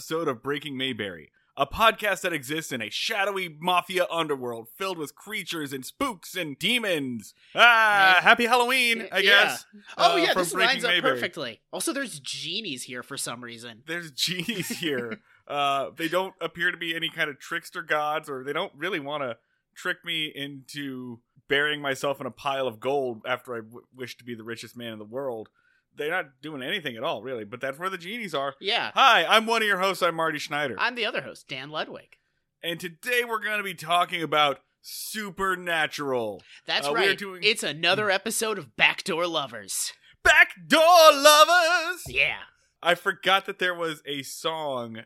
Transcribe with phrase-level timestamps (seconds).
[0.00, 5.14] episode of Breaking Mayberry, a podcast that exists in a shadowy mafia underworld filled with
[5.14, 7.34] creatures and spooks and demons.
[7.54, 8.22] Ah, Right.
[8.22, 9.22] happy Halloween, I Yeah.
[9.44, 9.66] guess.
[9.98, 11.12] Oh uh, yeah, this Breaking lines up Mayberry.
[11.16, 11.60] perfectly.
[11.70, 13.82] Also, there's genies here for some reason.
[13.86, 15.20] There's genies here.
[15.46, 19.00] uh, they don't appear to be any kind of trickster gods, or they don't really
[19.00, 19.36] want to
[19.74, 24.24] trick me into burying myself in a pile of gold after I w- wish to
[24.24, 25.50] be the richest man in the world.
[25.96, 27.44] They're not doing anything at all, really.
[27.44, 28.54] But that's where the genies are.
[28.60, 30.02] Yeah, Hi, I'm one of your hosts.
[30.02, 30.76] I'm Marty Schneider.
[30.78, 32.16] I'm the other host, Dan Ludwig.
[32.62, 36.42] And today we're going to be talking about Supernatural.
[36.66, 37.18] That's Uh, we are right.
[37.18, 39.92] doing- It's another episode of Backdoor Lovers.
[40.22, 42.02] Backdoor Lovers!
[42.08, 42.38] Yeah.
[42.82, 45.00] I forgot that there was a song,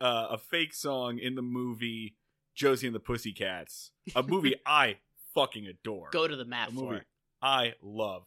[0.00, 2.16] uh, a fake song in the movie
[2.54, 3.92] Josie and the Pussycats.
[4.14, 4.98] A movie I
[5.34, 6.10] fucking adore.
[6.10, 7.06] Go to the map a for movie it.
[7.42, 8.24] I love.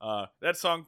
[0.00, 0.86] Uh, that song,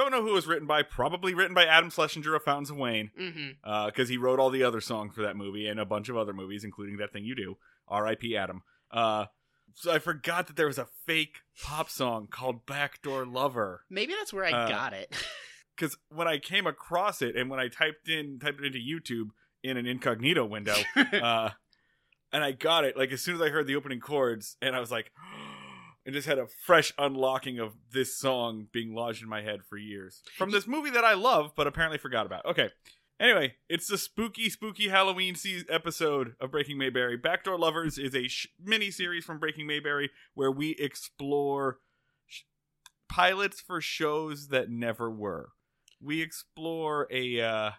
[0.00, 0.82] don't know who it was written by.
[0.82, 3.10] Probably written by Adam Schlesinger of Fountains of Wayne.
[3.18, 3.86] Mm-hmm.
[3.86, 6.32] because he wrote all the other songs for that movie and a bunch of other
[6.32, 7.56] movies, including that thing you do.
[7.88, 8.36] R.I.P.
[8.36, 8.62] Adam.
[8.90, 9.26] Uh,
[9.74, 14.32] so I forgot that there was a fake pop song called "Backdoor Lover" Maybe that's
[14.32, 15.14] where I Uh, got it.
[15.76, 19.30] because when I came across it and when I typed in typed it into YouTube
[19.62, 21.50] in an incognito window, uh,
[22.32, 24.80] and I got it like as soon as I heard the opening chords, and I
[24.80, 25.12] was like,
[26.04, 29.76] and just had a fresh unlocking of this song being lodged in my head for
[29.76, 32.44] years from this movie that I love, but apparently forgot about.
[32.46, 32.70] Okay.
[33.20, 37.18] Anyway, it's the spooky, spooky Halloween se- episode of Breaking Mayberry.
[37.18, 41.80] Backdoor Lovers is a sh- mini series from Breaking Mayberry where we explore
[42.26, 42.44] sh-
[43.10, 45.50] pilots for shows that never were.
[46.00, 47.70] We explore a uh,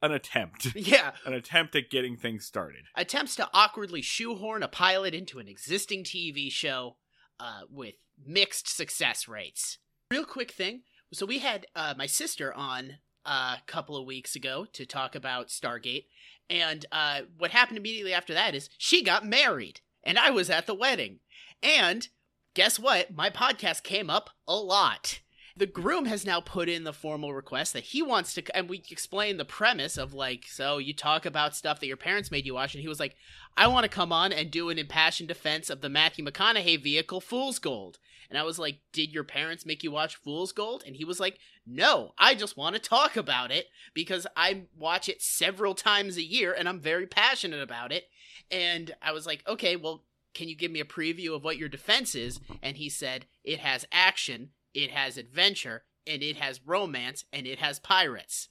[0.00, 1.10] an attempt, yeah.
[1.26, 2.84] an attempt at getting things started.
[2.94, 6.98] Attempts to awkwardly shoehorn a pilot into an existing TV show
[7.40, 9.78] uh, with mixed success rates.
[10.10, 10.82] Real quick thing.
[11.12, 15.14] So we had uh, my sister on uh, a couple of weeks ago to talk
[15.14, 16.06] about Stargate,
[16.50, 20.66] and uh, what happened immediately after that is she got married, and I was at
[20.66, 21.20] the wedding.
[21.62, 22.08] And
[22.54, 23.14] guess what?
[23.14, 25.20] My podcast came up a lot.
[25.56, 28.82] The groom has now put in the formal request that he wants to, and we
[28.90, 32.54] explained the premise of like, so you talk about stuff that your parents made you
[32.54, 33.14] watch, and he was like,
[33.56, 37.20] I want to come on and do an impassioned defense of the Matthew McConaughey vehicle,
[37.20, 37.98] Fool's Gold.
[38.28, 40.82] And I was like, Did your parents make you watch Fool's Gold?
[40.86, 45.08] And he was like, No, I just want to talk about it because I watch
[45.08, 48.04] it several times a year and I'm very passionate about it.
[48.50, 50.02] And I was like, Okay, well,
[50.34, 52.40] can you give me a preview of what your defense is?
[52.62, 57.58] And he said, It has action, it has adventure, and it has romance, and it
[57.60, 58.48] has pirates.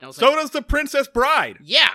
[0.00, 1.58] And I was So does the Princess Bride.
[1.62, 1.90] Yeah.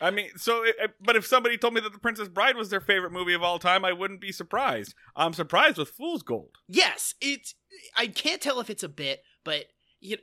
[0.00, 2.80] I mean, so, it, but if somebody told me that The Princess Bride was their
[2.80, 4.94] favorite movie of all time, I wouldn't be surprised.
[5.14, 6.56] I'm surprised with Fool's Gold.
[6.66, 7.54] Yes, it's.
[7.96, 9.66] I can't tell if it's a bit, but
[10.00, 10.22] you know,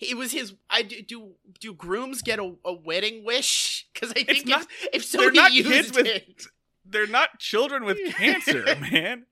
[0.00, 0.54] it was his.
[0.68, 1.02] I do.
[1.02, 3.86] Do, do grooms get a, a wedding wish?
[3.94, 6.42] Because I think not- if, if they're somebody not used kids with- it,
[6.84, 9.26] They're not children with cancer, man.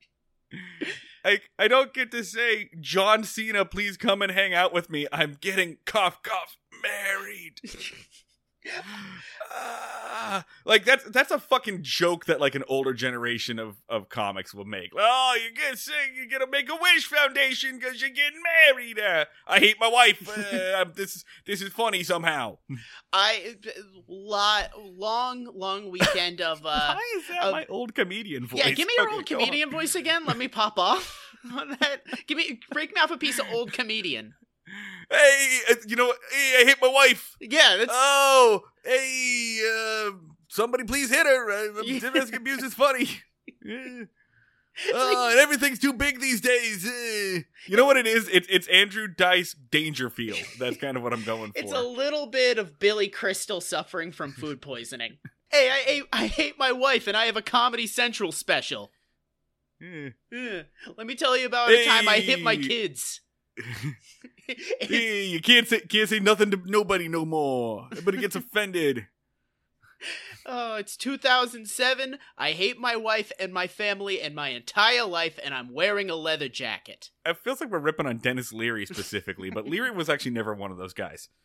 [1.24, 5.06] I, I don't get to say, John Cena, please come and hang out with me.
[5.12, 7.60] I'm getting cough, cough, married.
[9.52, 14.54] Ah, like that's that's a fucking joke that like an older generation of, of comics
[14.54, 14.90] will make.
[14.96, 18.98] Oh, you get sick, you get a Make a Wish Foundation because you're getting married.
[18.98, 20.28] Uh, I hate my wife.
[20.28, 22.58] Uh, this is this is funny somehow.
[23.12, 23.56] I
[24.08, 26.64] lot long long weekend of.
[26.64, 28.60] uh Why is that uh, my old comedian voice?
[28.64, 29.40] Yeah, give me your Okay, old go on.
[29.40, 30.24] comedian voice again.
[30.26, 31.18] Let me pop off
[31.52, 32.02] on that.
[32.26, 34.34] Give me break me off a piece of old comedian.
[35.10, 37.36] Hey, uh, you know, hey, I hit my wife.
[37.40, 39.60] Yeah, that's Oh, hey,
[40.08, 40.12] uh,
[40.48, 41.50] somebody please hit her.
[41.50, 41.98] Uh, Yeah.
[42.00, 43.08] domestic abuse is funny.
[43.64, 44.04] Yeah.
[44.94, 46.86] Oh, and everything's too big these days.
[46.86, 47.42] Eh.
[47.66, 48.28] You know what it is?
[48.28, 50.38] It's it's Andrew Dice Dangerfield.
[50.58, 51.58] That's kind of what I'm going for.
[51.58, 55.18] It's a little bit of Billy Crystal suffering from food poisoning.
[55.50, 58.92] hey, I hate, I hate my wife, and I have a Comedy Central special.
[59.82, 63.20] Let me tell you about a time I hit my kids.
[64.80, 67.88] Hey, you can't say can't say nothing to nobody no more.
[67.92, 69.06] Everybody gets offended.
[70.46, 72.18] oh, it's 2007.
[72.38, 76.16] I hate my wife and my family and my entire life, and I'm wearing a
[76.16, 77.10] leather jacket.
[77.26, 80.70] It feels like we're ripping on Denis Leary specifically, but Leary was actually never one
[80.70, 81.28] of those guys.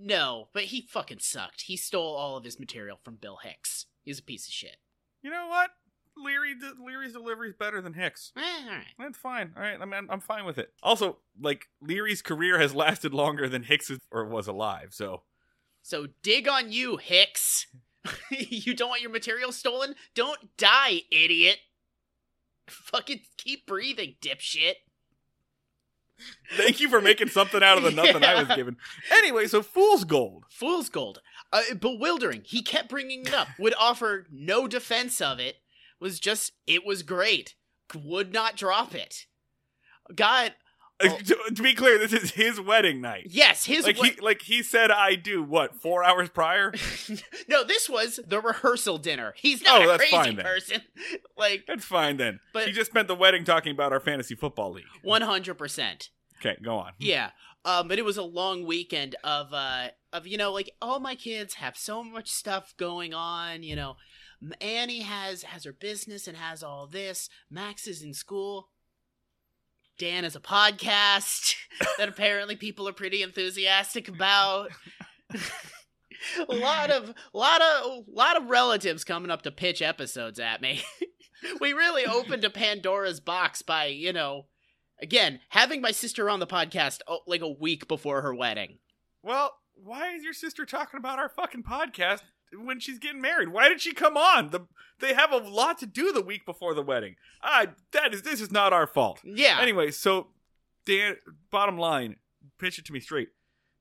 [0.00, 1.60] No, but he fucking sucked.
[1.62, 3.86] He stole all of his material from Bill Hicks.
[4.02, 4.78] He's a piece of shit.
[5.22, 5.70] You know what?
[6.24, 6.54] Leary
[6.84, 8.32] Leary's delivery is better than Hicks.
[8.36, 8.84] Eh, all right.
[8.98, 9.52] That's fine.
[9.56, 10.72] All right, I'm I'm fine with it.
[10.82, 14.88] Also, like Leary's career has lasted longer than Hicks's or was alive.
[14.92, 15.22] So
[15.82, 17.66] So dig on you, Hicks.
[18.30, 19.94] you don't want your material stolen?
[20.14, 21.58] Don't die, idiot.
[22.68, 24.74] Fucking keep breathing, dipshit.
[26.56, 28.76] Thank you for making something out of the nothing I was given.
[29.12, 30.44] Anyway, so Fool's Gold.
[30.50, 31.20] Fool's gold.
[31.52, 32.42] Uh, bewildering.
[32.44, 33.48] He kept bringing it up.
[33.58, 35.56] Would offer no defense of it.
[36.00, 37.54] Was just it was great.
[37.94, 39.26] Would not drop it.
[40.14, 40.54] God,
[41.00, 41.18] Uh, Oh.
[41.18, 43.28] to, to be clear, this is his wedding night.
[43.30, 46.72] yes, his Like wa- he, like he said, I do what four hours prior.
[47.48, 49.32] no, this was the rehearsal dinner.
[49.36, 50.82] He's not Oh, a crazy person.
[51.36, 52.40] like That's fine then.
[52.52, 54.86] But- he just spent the wedding talking about our fantasy football league.
[55.02, 56.10] one hundred percent.
[56.40, 56.92] Okay, go on.
[56.98, 57.30] Yeah.
[57.64, 61.14] Um, but it was a long weekend of uh of you know like all my
[61.14, 63.62] kids have so much stuff going on.
[63.62, 63.96] You know,
[64.60, 67.28] Annie has has her business and has all this.
[67.50, 68.70] Max is in school.
[69.98, 71.56] Dan has a podcast
[71.98, 74.70] that apparently people are pretty enthusiastic about.
[76.48, 80.82] a lot of lot of lot of relatives coming up to pitch episodes at me.
[81.60, 84.46] we really opened a Pandora's box by, you know,
[85.02, 88.78] again, having my sister on the podcast oh, like a week before her wedding.
[89.22, 92.22] Well, why is your sister talking about our fucking podcast
[92.52, 93.48] when she's getting married?
[93.48, 94.50] Why did she come on?
[94.50, 94.60] The
[95.00, 97.16] they have a lot to do the week before the wedding.
[97.42, 99.20] I that is this is not our fault.
[99.24, 99.58] Yeah.
[99.60, 100.28] Anyway, so
[100.84, 101.16] Dan,
[101.50, 102.16] bottom line,
[102.58, 103.28] pitch it to me straight.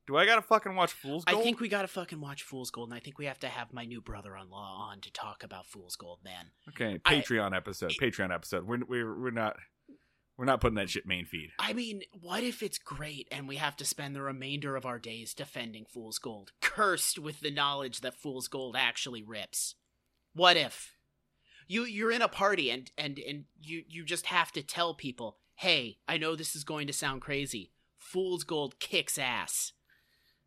[0.08, 2.96] Do I gotta fucking watch Fool's I think we gotta fucking watch Fool's Gold, and
[2.98, 6.20] I think we have to have my new brother-in-law on to talk about Fool's Gold,
[6.24, 6.52] man.
[6.70, 7.92] Okay, I- Patreon episode.
[8.02, 8.66] Patreon episode.
[8.66, 9.58] We're we're we're not
[10.38, 11.50] we're not putting that shit main feed.
[11.58, 15.00] I mean, what if it's great and we have to spend the remainder of our
[15.00, 19.76] days defending Fool's Gold, cursed with the knowledge that Fool's Gold actually rips?
[20.34, 20.96] What if
[21.68, 25.38] you you're in a party and and and you you just have to tell people,
[25.56, 27.72] "Hey, I know this is going to sound crazy.
[27.98, 29.74] Fool's Gold kicks ass."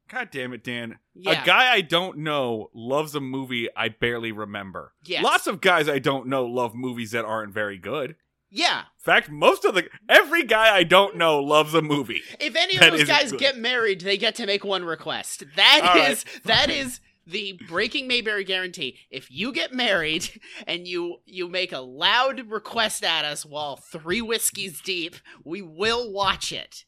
[0.08, 0.98] God damn it, Dan.
[1.14, 1.42] Yeah.
[1.42, 4.92] A guy I don't know loves a movie I barely remember.
[5.04, 5.22] Yes.
[5.22, 8.16] Lots of guys I don't know love movies that aren't very good.
[8.50, 8.80] Yeah.
[8.80, 12.22] In fact, most of the every guy I don't know loves a movie.
[12.40, 13.40] If any of those guys good.
[13.40, 15.44] get married, they get to make one request.
[15.56, 18.98] That All right, is that is the Breaking Mayberry guarantee.
[19.10, 20.28] If you get married
[20.66, 26.12] and you you make a loud request at us while three whiskeys deep, we will
[26.12, 26.84] watch it.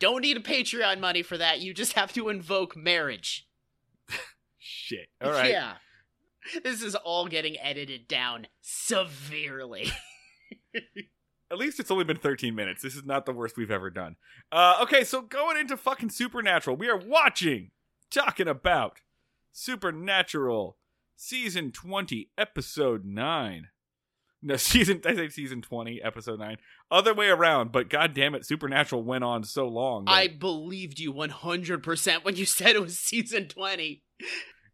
[0.00, 1.60] Don't need a Patreon money for that.
[1.60, 3.46] You just have to invoke marriage.
[4.58, 5.08] Shit.
[5.22, 5.50] All right.
[5.50, 5.74] Yeah.
[6.62, 9.90] This is all getting edited down severely.
[11.50, 12.82] At least it's only been 13 minutes.
[12.82, 14.16] This is not the worst we've ever done.
[14.50, 17.70] Uh, okay, so going into fucking Supernatural, we are watching,
[18.10, 18.98] talking about
[19.52, 20.76] Supernatural
[21.16, 23.68] season 20, episode 9.
[24.42, 26.56] No, season, I say season 20, episode 9.
[26.90, 30.04] Other way around, but god damn it, Supernatural went on so long.
[30.06, 34.02] that- I believed you 100% when you said it was season 20.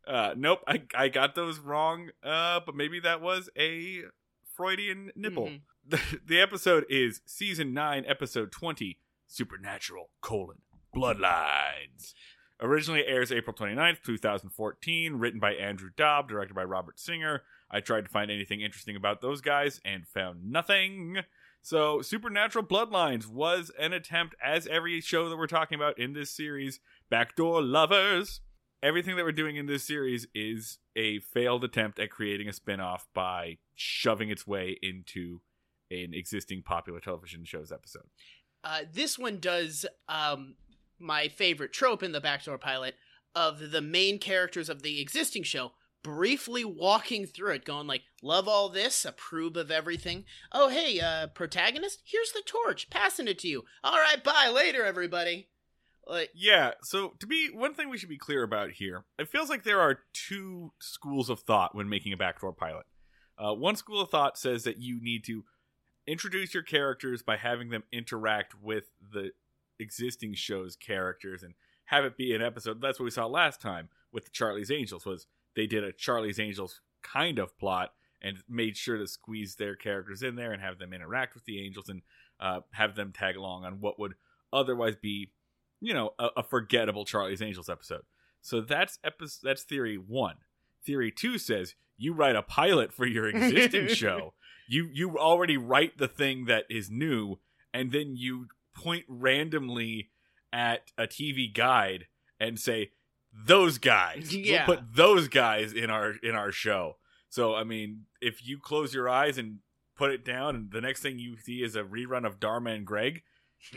[0.06, 4.00] Uh, nope, I, I got those wrong, uh, but maybe that was a
[4.56, 5.47] Freudian nipple.
[5.47, 5.61] Mhm.
[5.85, 10.59] The, the episode is season 9, episode 20, Supernatural, colon,
[10.95, 12.15] Bloodlines.
[12.61, 17.43] Originally airs April 29th, 2014, written by Andrew Dabb, directed by Robert Singer.
[17.69, 21.19] I tried to find anything interesting about those guys and found nothing.
[21.62, 26.31] So, Supernatural Bloodlines was an attempt, as every show that we're talking about in this
[26.31, 26.79] series,
[27.11, 28.41] Backdoor Lovers.
[28.85, 32.81] Everything that we're doing in this series is a failed attempt at creating a spin
[32.81, 35.41] off by shoving its way into
[35.92, 38.06] an existing popular television show's episode.
[38.64, 40.54] Uh, this one does um,
[40.99, 42.94] my favorite trope in the backdoor pilot
[43.34, 45.72] of the main characters of the existing show
[46.02, 51.28] briefly walking through it, going like, "Love all this, approve of everything." Oh, hey, uh,
[51.28, 53.64] protagonist, here's the torch, passing it to you.
[53.84, 55.49] All right, bye later, everybody.
[56.06, 59.49] Like, Yeah, so to be one thing we should be clear about here, it feels
[59.49, 62.87] like there are two schools of thought when making a backdoor pilot.
[63.38, 65.44] Uh, one school of thought says that you need to
[66.06, 69.30] introduce your characters by having them interact with the
[69.78, 71.54] existing show's characters and
[71.87, 72.80] have it be an episode.
[72.80, 76.40] That's what we saw last time with the Charlie's Angels was they did a Charlie's
[76.40, 77.92] Angels kind of plot
[78.23, 81.61] and made sure to squeeze their characters in there and have them interact with the
[81.61, 82.02] angels and
[82.38, 84.14] uh, have them tag along on what would
[84.52, 85.32] otherwise be,
[85.80, 88.02] you know, a, a forgettable Charlie's Angels episode.
[88.40, 90.37] So that's epi- that's theory one.
[90.85, 94.35] Theory two says you write a pilot for your existing show.
[94.68, 97.38] You you already write the thing that is new,
[97.73, 100.11] and then you point randomly
[100.52, 102.06] at a TV guide
[102.40, 102.90] and say
[103.32, 104.35] those guys.
[104.42, 104.66] Yeah.
[104.66, 106.97] We'll put those guys in our in our show.
[107.28, 109.59] So I mean, if you close your eyes and
[109.97, 112.87] put it down, and the next thing you see is a rerun of Dharma and
[112.87, 113.23] Greg,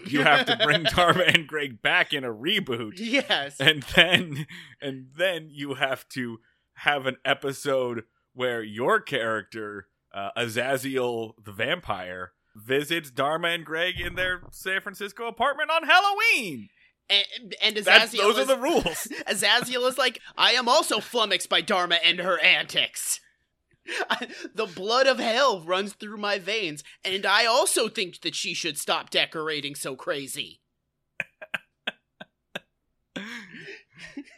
[0.05, 4.47] you have to bring Dharma and Greg back in a reboot, yes, and then
[4.81, 6.39] and then you have to
[6.79, 8.03] have an episode
[8.35, 15.27] where your character, uh, Azaziel the vampire, visits Dharma and Greg in their San Francisco
[15.27, 16.69] apartment on Halloween.
[17.09, 19.07] And, and That's, Azaziel those is, are the rules.
[19.27, 23.19] Azaziel is like, I am also flummoxed by Dharma and her antics.
[24.55, 28.79] the blood of hell runs through my veins, and I also think that she should
[28.79, 30.59] stop decorating so crazy.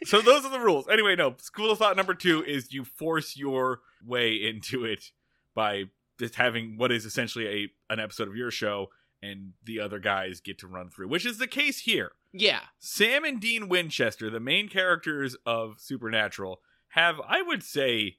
[0.04, 0.88] So those are the rules.
[0.88, 1.34] Anyway, no.
[1.38, 5.10] School of thought number two is you force your way into it
[5.54, 5.84] by
[6.18, 8.88] just having what is essentially a an episode of your show,
[9.22, 12.12] and the other guys get to run through, which is the case here.
[12.32, 12.60] Yeah.
[12.78, 18.16] Sam and Dean Winchester, the main characters of Supernatural, have I would say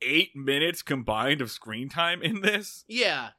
[0.00, 2.84] eight minutes combined of screen time in this.
[2.88, 3.30] Yeah.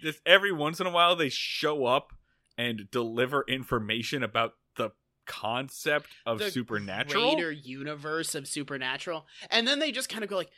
[0.00, 2.12] Just every once in a while they show up
[2.58, 4.54] and deliver information about
[5.26, 7.34] concept of The supernatural.
[7.34, 9.26] Greater universe of supernatural.
[9.50, 10.50] And then they just kind of go like,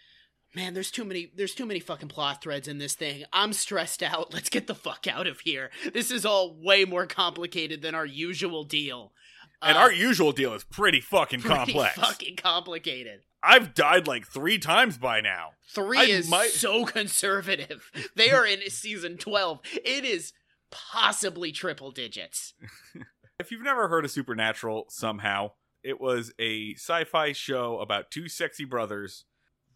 [0.56, 3.25] Man, there's too many there's too many fucking plot threads in this thing.
[3.33, 4.33] I'm stressed out.
[4.33, 5.71] Let's get the fuck out of here.
[5.92, 9.12] This is all way more complicated than our usual deal.
[9.61, 11.97] And Uh, our usual deal is pretty fucking pretty complex.
[11.99, 13.23] fucking complicated.
[13.42, 15.50] I've died like three times by now.
[15.71, 17.90] Three I is might- so conservative.
[18.14, 19.59] They are in season 12.
[19.85, 20.33] It is
[20.71, 22.54] possibly triple digits.
[23.44, 25.50] If you've never heard of Supernatural, somehow,
[25.82, 29.26] it was a sci fi show about two sexy brothers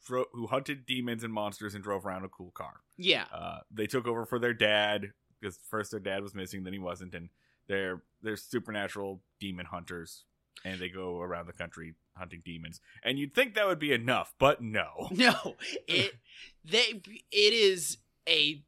[0.07, 2.81] dro- who hunted demons and monsters and drove around a cool car.
[2.97, 3.27] Yeah.
[3.31, 6.79] Uh, they took over for their dad because first their dad was missing, then he
[6.79, 7.29] wasn't, and
[7.67, 10.25] they're they're supernatural demon hunters,
[10.65, 12.81] and they go around the country hunting demons.
[13.05, 15.11] And you'd think that would be enough, but no.
[15.11, 15.57] No,
[15.87, 16.15] it
[16.65, 18.63] they it is a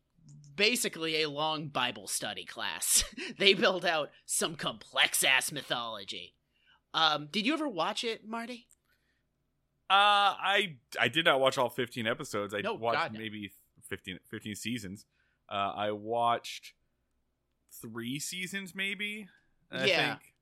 [0.60, 3.02] basically a long Bible study class.
[3.38, 6.34] they build out some complex ass mythology.
[6.92, 8.66] Um, did you ever watch it, Marty?
[9.88, 12.52] Uh, I I did not watch all 15 episodes.
[12.52, 13.18] I No, watched God, no.
[13.18, 13.50] maybe
[13.88, 15.06] 15, 15 seasons.
[15.48, 16.74] Uh, I watched
[17.80, 19.28] three seasons, maybe.
[19.72, 20.08] I Yeah.
[20.10, 20.34] think.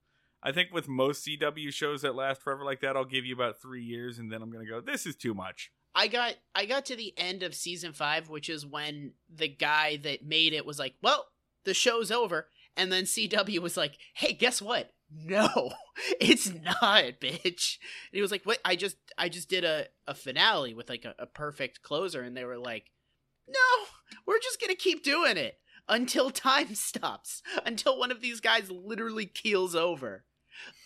[0.42, 3.60] I think with most CW shows that last forever like that, I'll give you about
[3.60, 4.80] three years, and then I'm gonna go.
[4.80, 5.70] This is too much.
[5.94, 9.96] I got I got to the end of season five, which is when the guy
[9.98, 11.26] that made it was like, "Well,
[11.64, 14.92] the show's over," and then CW was like, "Hey, guess what?
[15.10, 15.72] No,
[16.20, 18.58] it's not, bitch." And he was like, "What?
[18.64, 22.36] I just I just did a a finale with like a, a perfect closer," and
[22.36, 22.90] they were like,
[23.48, 23.86] "No,
[24.26, 29.26] we're just gonna keep doing it until time stops, until one of these guys literally
[29.26, 30.24] keels over."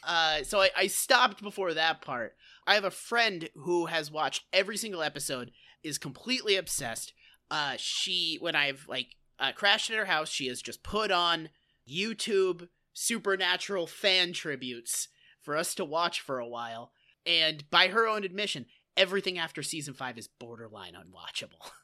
[0.04, 2.36] Uh, so I, I stopped before that part.
[2.66, 5.52] I have a friend who has watched every single episode,
[5.82, 7.12] is completely obsessed.
[7.50, 11.48] Uh, she, when I've like uh, crashed at her house, she has just put on
[11.88, 15.08] YouTube supernatural fan tributes
[15.40, 16.92] for us to watch for a while.
[17.26, 21.70] And by her own admission, everything after season five is borderline unwatchable.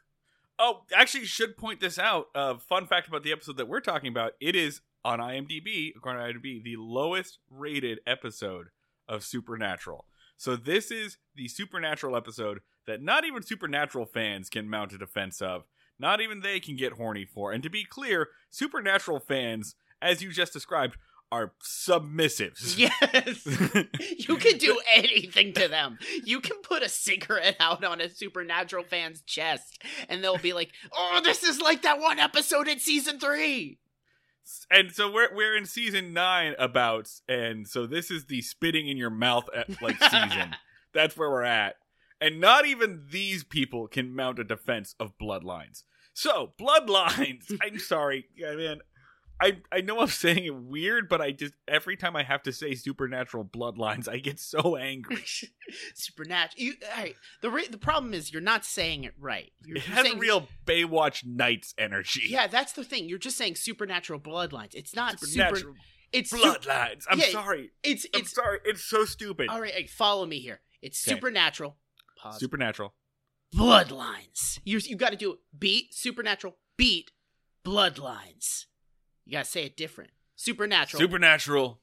[0.60, 2.30] Oh, actually, should point this out.
[2.34, 6.22] Uh, fun fact about the episode that we're talking about: it is on IMDb, according
[6.22, 8.66] to IMDb, the lowest rated episode
[9.08, 10.04] of Supernatural.
[10.36, 15.40] So this is the Supernatural episode that not even Supernatural fans can mount a defense
[15.40, 15.64] of.
[15.98, 17.52] Not even they can get horny for.
[17.52, 20.98] And to be clear, Supernatural fans, as you just described,
[21.32, 22.76] are submissives.
[22.78, 23.46] yes.
[24.28, 25.98] You can do anything to them.
[26.22, 30.70] You can put a cigarette out on a supernatural fan's chest, and they'll be like,
[30.92, 33.78] "Oh, this is like that one episode in season three.
[34.70, 38.96] And so we're we're in season nine about, and so this is the spitting in
[38.96, 40.56] your mouth at, like season.
[40.94, 41.76] That's where we're at,
[42.20, 45.82] and not even these people can mount a defense of bloodlines.
[46.12, 47.56] So bloodlines.
[47.62, 48.80] I'm sorry, yeah, man.
[49.40, 52.52] I I know I'm saying it weird, but I just every time I have to
[52.52, 55.24] say supernatural bloodlines, I get so angry.
[55.94, 56.62] supernatural.
[56.64, 57.16] You, all right.
[57.42, 59.52] The re- the problem is you're not saying it right.
[59.64, 62.24] You're, It has saying, real Baywatch Nights energy.
[62.28, 63.08] Yeah, that's the thing.
[63.08, 64.74] You're just saying supernatural bloodlines.
[64.74, 65.74] It's not supernatural super.
[66.12, 67.04] It's su- bloodlines.
[67.10, 67.70] I'm Yeah, sorry.
[67.82, 68.58] it's I'm it's sorry.
[68.64, 69.48] It's so stupid.
[69.50, 69.72] all right.
[69.72, 70.60] hey, follow me here.
[70.82, 71.14] It's Okay.
[71.16, 71.76] supernatural.
[72.16, 72.40] Pause.
[72.40, 72.94] Supernatural.
[73.54, 74.58] bloodlines.
[74.64, 75.38] You you got to do it.
[75.58, 76.56] Beat supernatural.
[76.76, 77.10] Beat
[77.64, 78.64] bloodlines.
[79.28, 80.10] You got to say it different.
[80.36, 81.00] Supernatural.
[81.02, 81.80] Supernatural.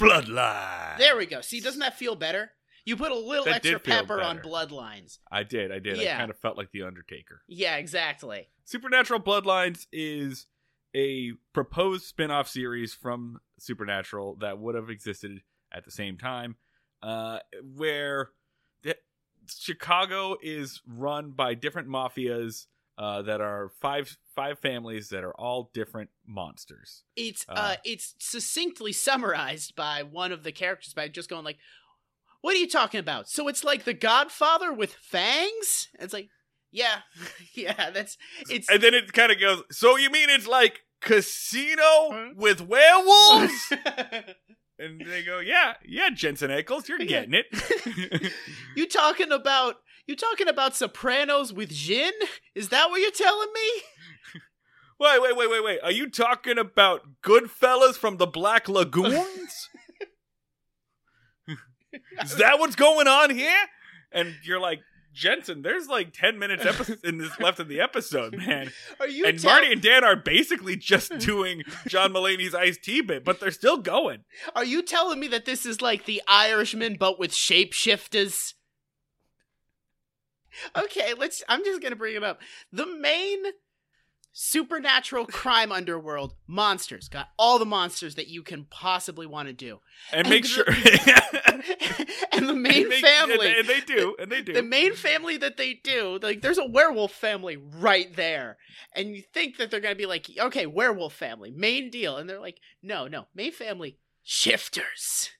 [0.00, 0.98] Bloodline.
[0.98, 1.40] there we go.
[1.40, 2.50] See, doesn't that feel better?
[2.84, 4.48] You put a little That extra did feel pepper on better.
[4.48, 5.18] bloodlines.
[5.30, 5.70] I did.
[5.70, 5.96] I did.
[5.98, 6.16] Yeah.
[6.16, 7.42] I kind of felt like the Undertaker.
[7.46, 8.48] Yeah, exactly.
[8.64, 10.46] Supernatural Bloodlines is
[10.94, 15.40] a proposed spin-off series from Supernatural that would have existed
[15.72, 16.56] at the same time,
[17.02, 17.38] uh,
[17.76, 18.30] where
[18.82, 18.96] the,
[19.48, 22.66] Chicago is run by different mafias
[22.98, 27.02] uh, that are five five families that are all different monsters.
[27.16, 27.76] It's uh, Uh.
[27.84, 31.58] it's succinctly summarized by one of the characters by just going like,
[32.40, 33.28] what are you talking about?
[33.28, 35.88] So it's like The Godfather with fangs?
[35.98, 36.28] It's like,
[36.70, 36.98] yeah,
[37.54, 38.16] yeah, that's
[38.50, 38.68] it's.
[38.70, 42.28] And then it kind of goes, so you mean it's like casino Huh?
[42.36, 43.72] with werewolves?
[44.78, 48.32] and they go, yeah, yeah, Jensen Ackles, you're getting it.
[48.76, 52.12] you talking about you talking about Sopranos with Jin?
[52.54, 54.40] Is that what you're telling me?
[55.00, 55.78] wait, wait, wait, wait, wait.
[55.82, 59.68] Are you talking about Goodfellas from the Black Lagoons?
[62.22, 63.56] Is that what's going on here?
[64.12, 64.80] And you're like,
[65.12, 68.72] Jensen, there's like 10 minutes epi- in this left of the episode, man.
[69.00, 73.00] Are you and tell- Marty and Dan are basically just doing John Mulaney's iced tea
[73.00, 74.24] bit, but they're still going.
[74.56, 78.54] Are you telling me that this is like the Irishman but with shapeshifters?
[80.76, 82.40] Okay, let's I'm just going to bring it up.
[82.72, 83.38] The main
[84.36, 89.78] supernatural crime underworld monsters got all the monsters that you can possibly want to do.
[90.12, 90.64] And And make the- sure.
[92.32, 94.16] and the main And they- family And they, and they do.
[94.18, 94.52] And they do.
[94.52, 98.56] the main family that they do, like there's a werewolf family right there.
[98.94, 102.16] And you think that they're gonna be like, okay, werewolf family, main deal.
[102.16, 105.30] And they're like, no, no, main family, shifters.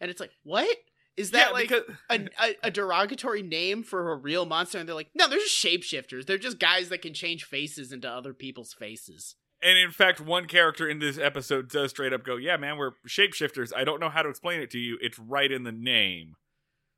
[0.00, 0.76] And it's like, what?
[1.20, 4.78] Is that yeah, like because, a, a, a derogatory name for a real monster?
[4.78, 6.26] And they're like, no, they're just shapeshifters.
[6.26, 9.36] They're just guys that can change faces into other people's faces.
[9.62, 12.92] and in fact, one character in this episode does straight up go, "Yeah, man, we're
[13.08, 13.72] shapeshifters.
[13.76, 14.98] I don't know how to explain it to you.
[15.00, 16.34] It's right in the name."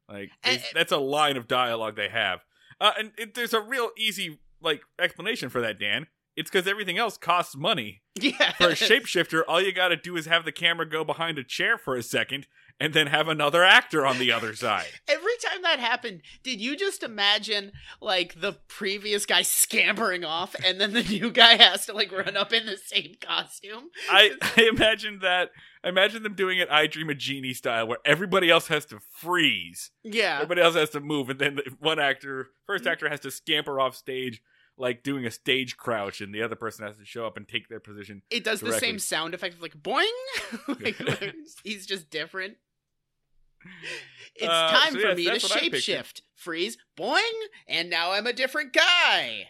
[0.08, 2.40] Like And- that's a line of dialogue they have,
[2.80, 6.06] uh, and it, there's a real easy like explanation for that, Dan.
[6.36, 8.02] It's because everything else costs money.
[8.14, 8.52] Yeah.
[8.56, 11.44] For a shapeshifter, all you got to do is have the camera go behind a
[11.44, 12.46] chair for a second,
[12.82, 14.88] and then have another actor on the other side.
[15.08, 20.80] Every time that happened, did you just imagine like the previous guy scampering off and
[20.80, 23.84] then the new guy has to like run up in the same costume?
[24.10, 25.50] I, I imagine that.
[25.84, 28.98] I imagine them doing it I Dream of Jeannie style, where everybody else has to
[29.12, 30.36] freeze, Yeah.
[30.36, 33.80] everybody else has to move, and then the one actor, first actor, has to scamper
[33.80, 34.42] off stage
[34.76, 37.68] like doing a stage crouch, and the other person has to show up and take
[37.68, 38.22] their position.
[38.30, 40.06] It does the same sound effect of like boing.
[40.66, 40.96] like,
[41.62, 42.56] he's just different.
[44.34, 46.22] It's Uh, time so for yes, me to shapeshift.
[46.34, 47.20] Freeze, boing,
[47.68, 49.48] and now I'm a different guy.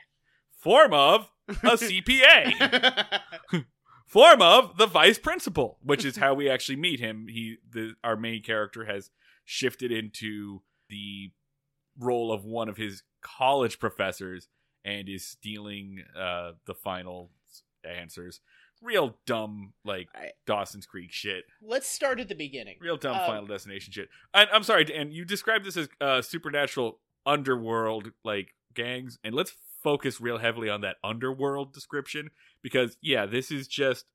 [0.59, 3.21] Form of a CPA.
[4.07, 7.27] Form of the vice principal, which is how we actually meet him.
[7.29, 9.11] He, the our main character, has
[9.45, 11.31] shifted into the
[11.99, 14.49] role of one of his college professors
[14.85, 17.31] and is stealing uh, the final
[17.85, 18.41] answers.
[18.83, 21.45] Real dumb, like I- Dawson's Creek shit.
[21.63, 22.77] Let's start at the beginning.
[22.81, 24.09] Real dumb Um, Final Destination shit.
[24.35, 25.11] And I'm sorry, Dan.
[25.13, 30.81] You described this as uh, supernatural underworld like gangs, and let's focus real heavily on
[30.83, 32.31] that underworld description
[32.63, 34.07] because yeah, this is just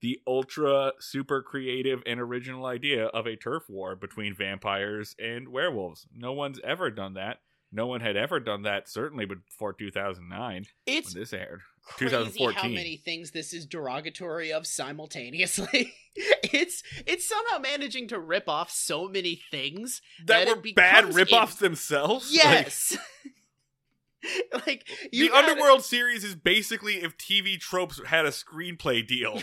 [0.00, 6.06] the ultra super creative and original idea of a turf war between vampires and werewolves.
[6.14, 7.38] No one's ever done that.
[7.70, 11.60] No one had ever done that, certainly before 2009 It's when this aired.
[11.84, 12.14] Crazy
[12.54, 15.94] how many things this is derogatory of simultaneously.
[16.16, 21.58] it's it's somehow managing to rip off so many things That, That were bad ripoffs
[21.58, 22.30] themselves.
[22.36, 22.96] Like, Yes.
[24.66, 29.42] like you the gotta- Underworld series is basically if TV tropes had a screenplay deal,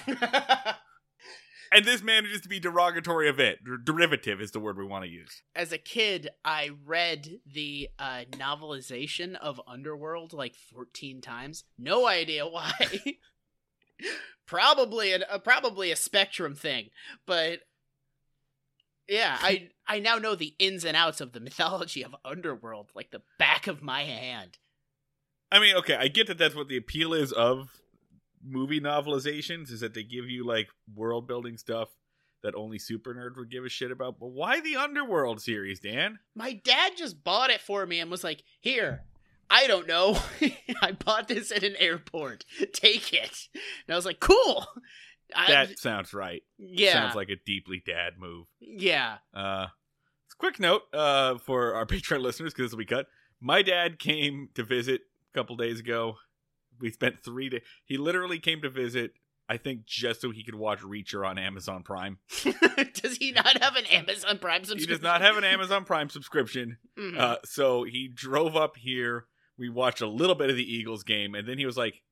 [1.71, 3.63] and this manages to be derogatory of it.
[3.63, 5.41] Der- Derivative is the word we want to use.
[5.55, 11.63] As a kid, I read the uh, novelization of Underworld like 14 times.
[11.77, 12.71] No idea why.
[14.45, 16.89] probably an, uh, probably a Spectrum thing,
[17.25, 17.60] but
[19.08, 23.12] yeah, I I now know the ins and outs of the mythology of Underworld like
[23.12, 24.58] the back of my hand.
[25.51, 27.82] I mean, okay, I get that that's what the appeal is of
[28.43, 31.89] movie novelizations is that they give you like world building stuff
[32.41, 34.19] that only super nerd would give a shit about.
[34.19, 36.19] But why the Underworld series, Dan?
[36.36, 39.04] My dad just bought it for me and was like, "Here,
[39.49, 40.17] I don't know.
[40.82, 42.45] I bought this at an airport.
[42.73, 44.65] Take it." And I was like, "Cool."
[45.36, 46.41] I- That sounds right.
[46.58, 48.47] yeah, Sounds like a deeply dad move.
[48.60, 49.17] yeah.
[49.34, 49.67] Uh,
[50.38, 53.06] quick note uh, for our Patreon listeners because this will be cut.
[53.41, 55.02] My dad came to visit
[55.34, 56.15] a couple days ago.
[56.79, 57.61] We spent three days.
[57.85, 59.11] He literally came to visit.
[59.51, 62.19] I think just so he could watch Reacher on Amazon Prime.
[63.01, 64.79] does he not have an Amazon Prime subscription?
[64.89, 67.17] He does not have an Amazon Prime subscription, Mhm.
[67.17, 69.25] uh, so he drove up here.
[69.57, 72.03] We watched a little bit of the Eagles game, and then he was like,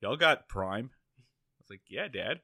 [0.00, 2.40] "Y'all got Prime?" I was like, "Yeah, Dad."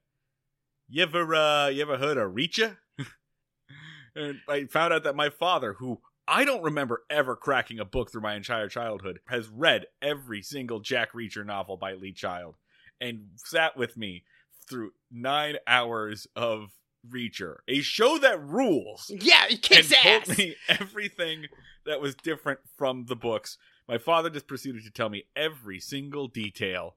[0.88, 2.76] You ever, uh, you ever heard of Reacher?
[4.14, 8.10] and I found out that my father, who I don't remember ever cracking a book
[8.10, 12.56] through my entire childhood, has read every single Jack Reacher novel by Lee Child,
[13.00, 14.24] and sat with me
[14.68, 16.70] through nine hours of
[17.06, 20.26] Reacher, a show that rules, Yeah, it kicks and ass.
[20.26, 21.46] told me everything
[21.84, 23.58] that was different from the books.
[23.86, 26.96] My father just proceeded to tell me every single detail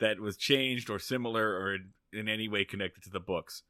[0.00, 1.78] that was changed or similar or
[2.12, 3.62] in any way connected to the books.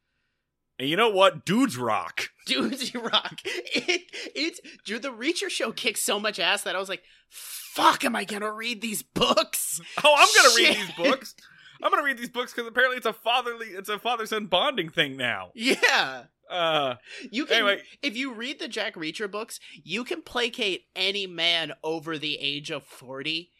[0.79, 1.45] And you know what?
[1.45, 2.31] Dudes rock.
[2.47, 3.39] Dudes rock.
[3.45, 4.03] It
[4.35, 8.17] it's dude, the Reacher show kicks so much ass that I was like, fuck, am
[8.17, 9.81] I gonna read these books?
[10.05, 11.35] Oh, I'm gonna read these books.
[11.83, 14.89] I'm gonna read these books because apparently it's a fatherly, it's a father son bonding
[14.89, 15.51] thing now.
[15.55, 16.25] Yeah.
[16.51, 16.97] Uh,
[17.31, 17.83] You can Anyway.
[18.03, 22.71] if you read the Jack Reacher books, you can placate any man over the age
[22.71, 23.51] of 40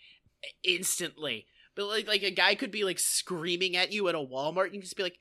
[0.63, 1.47] instantly.
[1.77, 4.75] But like like a guy could be like screaming at you at a Walmart and
[4.75, 5.19] you can just be like,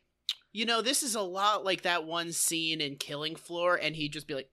[0.54, 4.14] "You know, this is a lot like that one scene in Killing Floor." And he'd
[4.14, 4.50] just be like,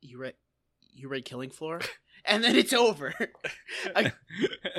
[0.00, 0.34] "You read
[0.92, 1.80] you read Killing Floor?"
[2.28, 3.14] And then it's over.
[3.94, 4.10] a,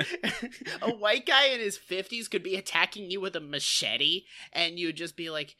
[0.82, 4.96] a white guy in his 50s could be attacking you with a machete and you'd
[4.96, 5.56] just be like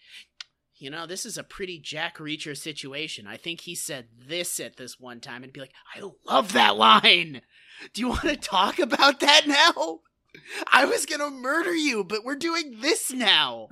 [0.78, 4.76] you know this is a pretty jack reacher situation i think he said this at
[4.76, 7.42] this one time and be like i love that line
[7.92, 10.00] do you want to talk about that now
[10.72, 13.68] i was gonna murder you but we're doing this now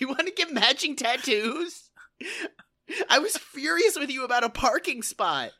[0.00, 1.90] you want to get matching tattoos
[3.08, 5.50] i was furious with you about a parking spot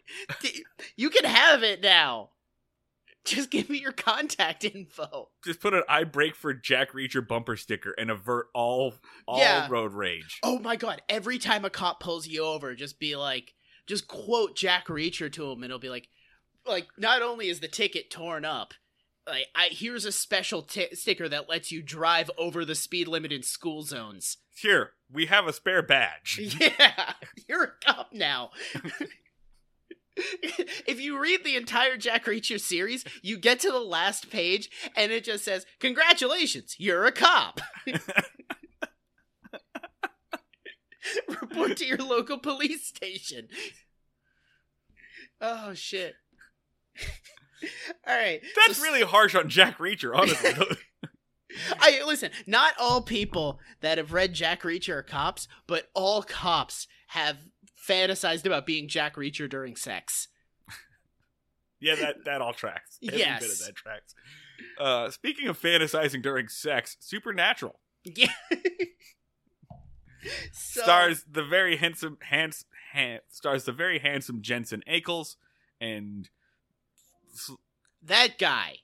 [0.97, 2.31] you can have it now
[3.25, 7.57] just give me your contact info just put an "I break for Jack Reacher" bumper
[7.57, 8.95] sticker and avert all
[9.29, 9.67] all Yeah.
[9.69, 10.41] road rage.
[10.43, 13.53] Oh my god, every time a cop pulls you over, just be like
[13.87, 16.09] just quote Jack Reacher to him and it'll be like
[16.67, 18.73] like not only is the ticket torn up,
[19.27, 23.33] like I here's a special ti sticker that lets you drive over the speed limit
[23.33, 24.39] in school zones.
[24.55, 26.41] Here, we have a spare badge.
[26.61, 27.13] Yeah,
[27.49, 28.51] you're a cop now.
[30.17, 35.11] if you read the entire Jack Reacher series, you get to the last page and
[35.13, 37.61] it just says, "Congratulations, you're a cop."
[41.29, 43.49] Report to your local police station.
[45.41, 46.15] Oh shit.
[48.07, 48.41] All right.
[48.67, 50.53] That's so- really harsh on Jack Reacher, honestly.
[51.81, 56.87] I listen, not all people that have read Jack Reacher are cops, but all cops
[57.09, 57.39] have
[57.89, 60.29] fantasized about being Jack Reacher during sex.
[61.81, 62.99] yeah, that that all tracks.
[63.05, 63.41] Every Yes.
[63.43, 64.15] bit of that tracks.
[64.79, 68.29] Uh, speaking of fantasizing during sex, Supernatural Yeah.
[70.53, 75.37] so, stars the very handsome hands han, stars the very handsome Jensen Ackles
[75.81, 76.29] and
[78.03, 78.79] that guy,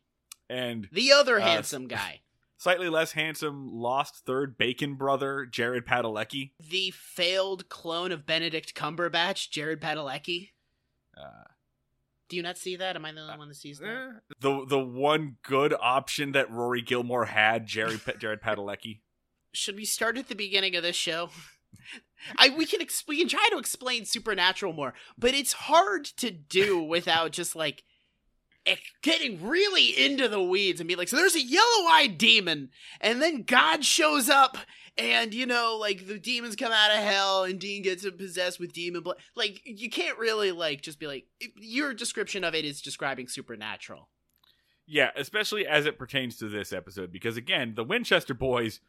[0.49, 2.21] and the other Uh, handsome guy,
[2.59, 6.53] slightly less handsome lost third Bacon brother Jared Padalecki.
[6.61, 10.51] the failed clone of Benedict Cumberbatch, Jared Padalecki.
[11.17, 11.45] Uh,
[12.29, 12.97] Do you not see that?
[12.97, 13.87] Am I the only one that sees that?
[13.89, 19.01] eh, the the one good option that Rory Gilmore had, Jared Jared Padalecki.
[19.55, 21.31] should we start at the beginning of this show?
[22.37, 26.31] I we can ex- we can try to explain supernatural more, but it's hard to
[26.31, 27.85] do without just like
[28.67, 33.23] Eh, getting really into the weeds and be like, so there's a yellow-eyed demon, and
[33.23, 34.59] then God shows up,
[34.99, 38.73] and you know, like the demons come out of hell, and Dean gets possessed with
[38.73, 39.19] demon blood.
[39.37, 41.27] Like you can't really like just be like
[41.57, 44.09] your description of it is describing supernatural.
[44.89, 48.81] Yeah, especially as it pertains to this episode, because again, the Winchester boys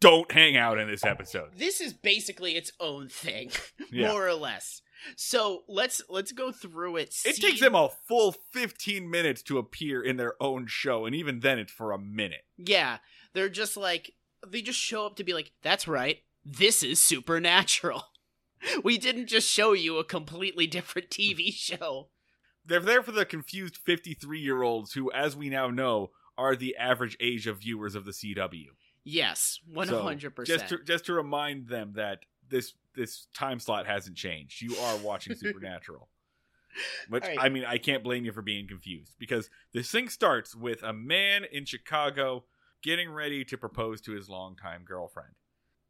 [0.00, 1.50] don't hang out in this episode.
[1.56, 3.50] this is basically its own thing
[3.90, 4.08] Yeah.
[4.12, 4.82] more or less
[5.16, 10.02] so let's let's go through it It takes them a full 15 minutes to appear
[10.02, 12.44] in their own show, and even then it's for a minute.
[12.56, 12.98] yeah
[13.32, 14.12] they're just like
[14.46, 18.02] they just show up to be like that's right this is supernatural
[18.84, 22.08] we didn't just show you a completely different tv show
[22.64, 26.76] They're there for the confused 53 year olds who, as we now know, are the
[26.76, 28.66] average age of viewers of the CW.
[29.04, 34.62] yes 100% Just to, just to remind them that this this time slot hasn't changed.
[34.62, 36.08] You are watching Supernatural.
[37.08, 37.38] Which right.
[37.40, 40.92] I mean, I can't blame you for being confused because this thing starts with a
[40.92, 42.44] man in Chicago
[42.82, 45.34] getting ready to propose to his longtime girlfriend.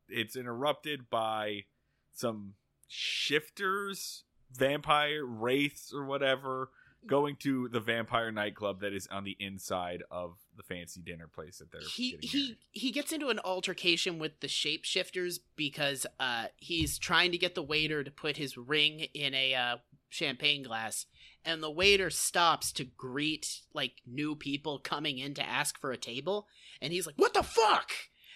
[0.08, 1.64] It's interrupted by
[2.12, 2.54] some
[2.86, 6.70] shifters, vampire wraiths, or whatever,
[7.06, 11.58] going to the vampire nightclub that is on the inside of the fancy dinner place
[11.58, 12.56] that they're he he married.
[12.72, 17.62] he gets into an altercation with the shapeshifters because uh he's trying to get the
[17.62, 19.76] waiter to put his ring in a uh,
[20.08, 21.06] champagne glass
[21.44, 25.96] and the waiter stops to greet like new people coming in to ask for a
[25.96, 26.46] table
[26.80, 27.90] and he's like what the fuck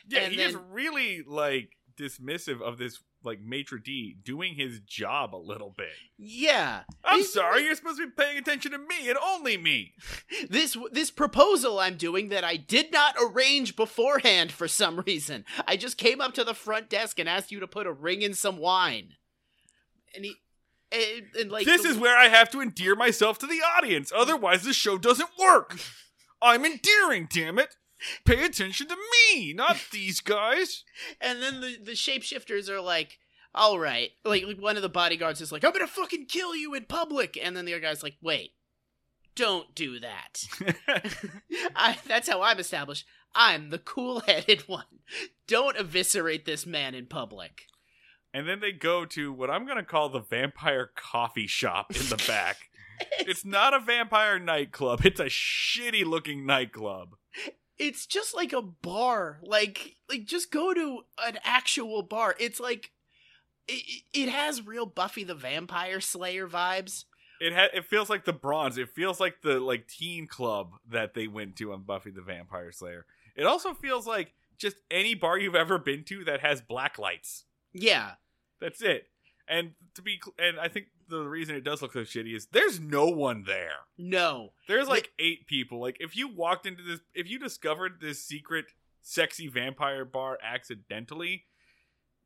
[0.08, 5.34] Yeah, And he is really like dismissive of this like maitre d doing his job
[5.34, 6.82] a little bit Yeah.
[7.04, 9.94] i'm He's- sorry you're supposed to be paying attention to me and only me
[10.48, 15.44] This this proposal I'm doing that I did not arrange beforehand for some reason.
[15.66, 18.22] I just came up to the front desk and asked you to put a ring
[18.22, 19.14] in some wine.
[20.14, 20.36] And he
[20.92, 24.10] and, and like this the- is where i have to endear myself to the audience
[24.14, 25.78] otherwise the show doesn't work
[26.42, 27.74] i'm endearing damn it
[28.24, 30.84] pay attention to me not these guys.
[31.20, 33.18] And then the the shapeshifters are like
[33.54, 34.10] all right.
[34.24, 37.38] Like, like one of the bodyguards is like i'm gonna fucking kill you in public.
[37.40, 38.52] And then the other guy's like wait
[39.34, 40.42] don't do that.
[41.76, 43.06] I, that's how i'm established.
[43.34, 44.84] I'm the cool-headed one.
[45.46, 47.66] Don't eviscerate this man in public.
[48.34, 52.08] And then they go to what I'm going to call the vampire coffee shop in
[52.08, 52.56] the back.
[53.20, 57.10] it's not a vampire nightclub, it's a shitty looking nightclub.
[57.78, 62.90] It's just like a bar like like just go to an actual bar it's like
[63.68, 67.04] it, it has real buffy the vampire slayer vibes
[67.40, 68.78] It ha- it feels like the bronze.
[68.78, 72.72] It feels like the like teen club that they went to on Buffy the Vampire
[72.72, 73.06] Slayer.
[73.36, 77.44] It also feels like just any bar you've ever been to that has black lights.
[77.72, 78.12] yeah
[78.60, 79.06] That's it.
[79.46, 82.46] And to be cl- and I think the reason it does look so shitty is
[82.46, 83.86] there's no one there.
[83.96, 85.80] no There's like eight people.
[85.80, 88.66] Like if you walked into this, if you discovered this secret
[89.00, 91.44] sexy vampire bar accidentally,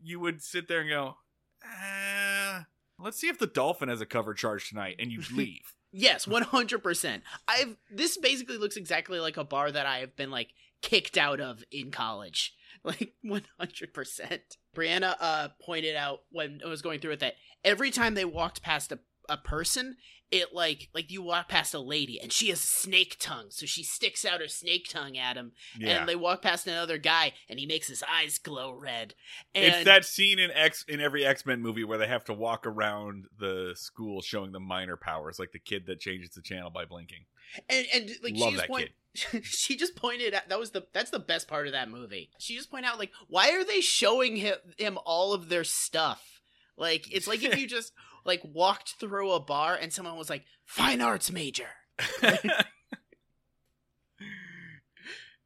[0.02, 1.16] you would sit there and go,
[1.64, 2.62] uh,
[2.98, 5.74] "Let's see if the dolphin has a cover charge tonight," and you'd leave.
[5.92, 7.22] Yes, one hundred percent.
[7.46, 11.40] I've this basically looks exactly like a bar that I have been like kicked out
[11.40, 12.54] of in college.
[12.84, 14.56] Like one hundred percent.
[14.76, 18.60] Brianna uh pointed out when I was going through it that every time they walked
[18.60, 19.96] past a, a person,
[20.32, 23.66] it like like you walk past a lady and she has a snake tongue, so
[23.66, 27.34] she sticks out her snake tongue at him, Yeah, and they walk past another guy
[27.48, 29.14] and he makes his eyes glow red.
[29.54, 32.34] And it's that scene in X in every X Men movie where they have to
[32.34, 36.70] walk around the school showing the minor powers, like the kid that changes the channel
[36.70, 37.26] by blinking.
[37.68, 38.90] And, and like Love she just point,
[39.42, 42.30] she just pointed out that was the that's the best part of that movie.
[42.38, 46.40] She just pointed out like why are they showing him, him all of their stuff?
[46.76, 47.92] Like it's like if you just
[48.24, 51.68] like walked through a bar and someone was like fine arts major.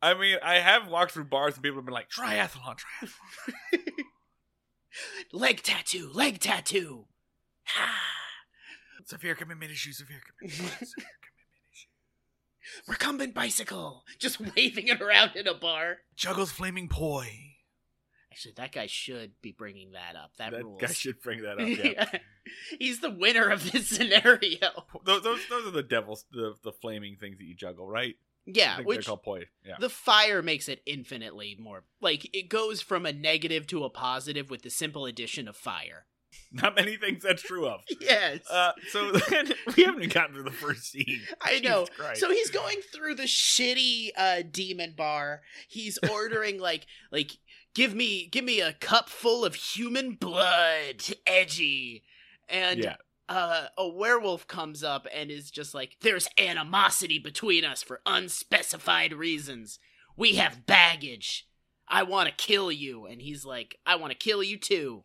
[0.02, 3.12] I mean, I have walked through bars and people have been like, triathlon, triathlon.
[5.32, 7.06] Leg tattoo, leg tattoo.
[9.06, 11.35] Severe commitment issue, severe commitment issue, severe commitment issue.
[12.86, 14.04] Recumbent bicycle.
[14.18, 15.98] Just waving it around in a bar.
[16.16, 17.28] Juggles flaming poi.
[18.32, 20.32] Actually, that guy should be bringing that up.
[20.36, 20.80] That, That rules.
[20.80, 21.66] guy should bring that up.
[21.68, 22.18] Yeah.
[22.78, 24.58] He's the winner of this scenario.
[25.04, 28.16] those, those those are the devils, the the flaming things that you juggle, right?
[28.44, 29.44] Yeah, which they're called poi.
[29.64, 29.76] Yeah.
[29.80, 34.50] The fire makes it infinitely more like it goes from a negative to a positive
[34.50, 36.06] with the simple addition of fire.
[36.52, 37.80] Not many things that's true of.
[38.00, 38.40] Yes.
[38.50, 39.12] Uh, so
[39.76, 41.20] we haven't even gotten to the first scene.
[41.42, 41.86] I Jesus know.
[41.96, 42.20] Christ.
[42.20, 45.42] So he's going through the shitty uh demon bar.
[45.68, 47.32] He's ordering like like
[47.74, 52.04] give me give me a cup full of human blood, edgy.
[52.48, 52.96] And yeah,
[53.28, 59.12] uh, a werewolf comes up and is just like, "There's animosity between us for unspecified
[59.12, 59.78] reasons.
[60.16, 61.46] We have baggage.
[61.88, 65.02] I want to kill you." And he's like, "I want to kill you too."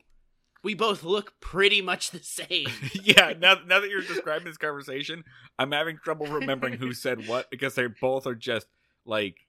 [0.64, 2.68] We both look pretty much the same.
[3.04, 3.34] yeah.
[3.38, 5.24] Now, now that you're describing this conversation,
[5.58, 8.68] I'm having trouble remembering who said what because they both are just
[9.06, 9.48] like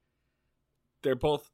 [1.02, 1.50] they're both.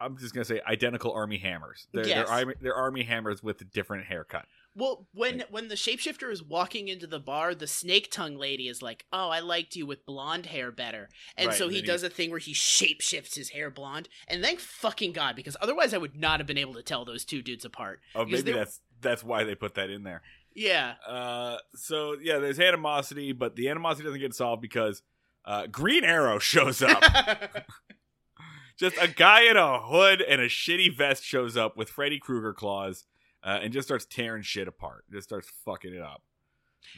[0.00, 1.86] I'm just gonna say identical Armie Hammers.
[1.92, 2.28] They're Yes.
[2.28, 4.46] they're, army, they're Armie Hammers with a different haircut.
[4.76, 8.82] Well, when when the shapeshifter is walking into the bar, the snake tongue lady is
[8.82, 11.84] like, "Oh, I liked you with blonde hair better," and Right, so and he then
[11.84, 14.08] he- does a thing where he shapeshifts his hair blonde.
[14.28, 17.24] And thank fucking god, because otherwise I would not have been able to tell those
[17.24, 18.00] two dudes apart.
[18.14, 20.22] Oh, maybe they- that's that's why they put that in there.
[20.54, 20.94] Yeah.
[21.06, 25.02] Uh, so yeah, there's animosity, but the animosity doesn't get solved because
[25.44, 27.02] uh, Green Arrow shows up.
[28.78, 32.52] just a guy in a hood and a shitty vest shows up with Freddy Krueger
[32.52, 33.04] claws
[33.44, 35.04] uh, and just starts tearing shit apart.
[35.12, 36.22] Just starts fucking it up.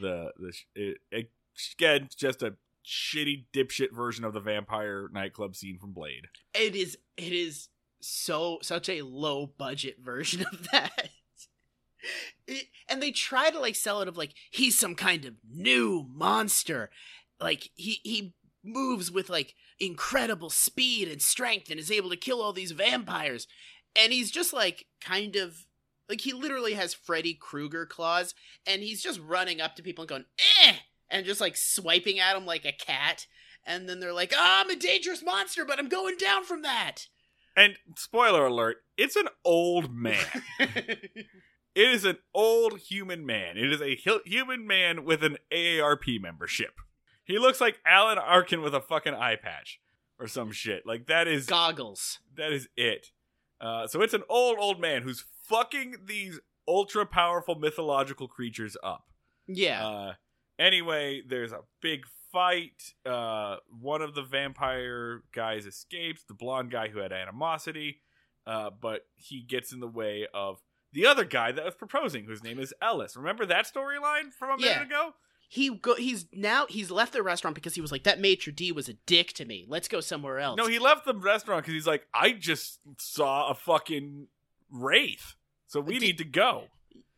[0.00, 1.30] The the it, it,
[1.78, 2.54] again just a
[2.84, 6.28] shitty dipshit version of the vampire nightclub scene from Blade.
[6.54, 7.68] it is it is
[8.00, 11.08] so such a low budget version of that
[12.88, 16.90] and they try to like sell it of like he's some kind of new monster
[17.40, 22.40] like he he moves with like incredible speed and strength and is able to kill
[22.40, 23.48] all these vampires
[24.00, 25.66] and he's just like kind of
[26.08, 28.34] like he literally has Freddy Krueger claws
[28.66, 30.24] and he's just running up to people and going
[30.64, 30.74] eh
[31.10, 33.26] and just like swiping at them like a cat
[33.64, 37.06] and then they're like oh, I'm a dangerous monster but I'm going down from that
[37.56, 40.24] And spoiler alert, it's an old man.
[41.74, 43.58] It is an old human man.
[43.58, 46.72] It is a hu- human man with an AARP membership.
[47.22, 49.78] He looks like Alan Arkin with a fucking eye patch
[50.18, 50.86] or some shit.
[50.86, 52.20] Like that is Goggles.
[52.34, 53.08] that is it.
[53.60, 59.04] Uh, so it's an old old man who's fucking these ultra powerful mythological creatures up.
[59.46, 59.86] Yeah.
[59.86, 60.12] Uh,
[60.58, 62.94] anyway, there's a big fight.
[63.04, 68.02] Uh, one of the vampire guys escapes, the blonde guy who had animosity,
[68.46, 70.58] uh, but he gets in the way of
[70.92, 73.16] the other guy that was proposing, whose name is Ellis.
[73.16, 74.82] Remember that storyline from a minute Yeah.
[74.84, 75.14] ago?
[75.48, 78.72] he go he's now he's left the restaurant because he was like that maitre d
[78.72, 81.72] was a dick to me let's go somewhere else No, he left the restaurant because
[81.74, 84.26] he's like, I just saw a fucking
[84.70, 85.34] wraith,
[85.66, 86.64] so we Did- need to go.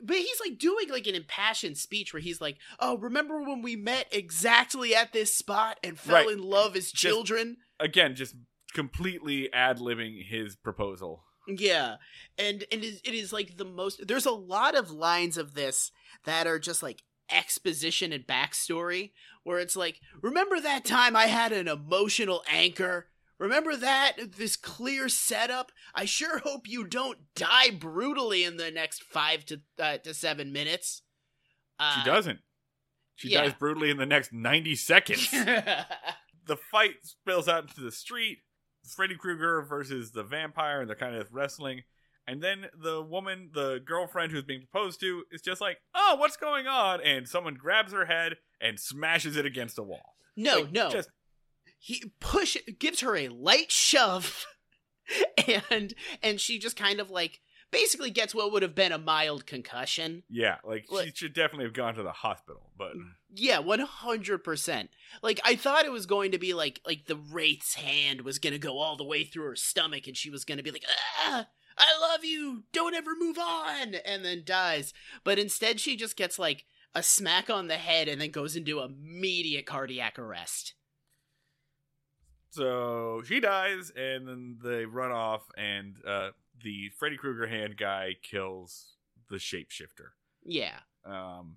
[0.01, 3.75] but he's like doing like an impassioned speech where he's like oh remember when we
[3.77, 6.31] met exactly at this spot and fell Right.
[6.31, 8.35] in love as children Again, just
[8.75, 11.25] completely ad libbing his proposal.
[11.49, 11.97] yeah
[12.39, 15.55] and and it is, it is like the most there's a lot of lines of
[15.55, 15.91] this
[16.25, 19.11] that are just like exposition and backstory
[19.45, 23.07] where it's like remember that time i had an emotional anchor
[23.39, 29.03] remember that this clear setup i sure hope you don't die brutally in the next
[29.03, 31.03] five to uh, to seven minutes
[31.79, 32.41] uh, She doesn't.
[33.17, 33.43] She yeah.
[33.43, 35.31] dies brutally in the next 90 seconds.
[35.31, 38.39] the fight spills out into the street.
[38.97, 41.83] Freddy Krueger versus the vampire, and they're kind of wrestling.
[42.27, 46.37] And then the woman, the girlfriend who's being proposed to, is just like, "Oh, what's
[46.37, 50.15] going on?" And someone grabs her head and smashes it against a wall.
[50.37, 51.11] no Like, no just
[51.79, 54.47] he push gives her a light shove
[55.71, 59.47] and and she just kind of like basically gets what would have been a mild
[59.47, 60.23] concussion.
[60.29, 62.71] Yeah, like she should definitely have gone to the hospital.
[62.77, 62.93] But
[63.31, 64.89] yeah 100%
[65.23, 68.55] like i thought it was going to be like like the wraith's hand was going
[68.55, 70.87] to go all the way through her stomach and she was going to be like
[71.21, 72.65] ah i love you.
[72.73, 74.93] Don't ever move on and then dies.
[75.25, 76.65] But instead she just gets like
[76.95, 80.75] a smack on the head and then goes into immediate cardiac arrest
[82.51, 86.31] so she dies, and then they run off, and uh,
[86.63, 88.95] the Freddy Krueger hand guy kills
[89.31, 90.11] the shapeshifter.
[90.45, 91.57] yeah Um,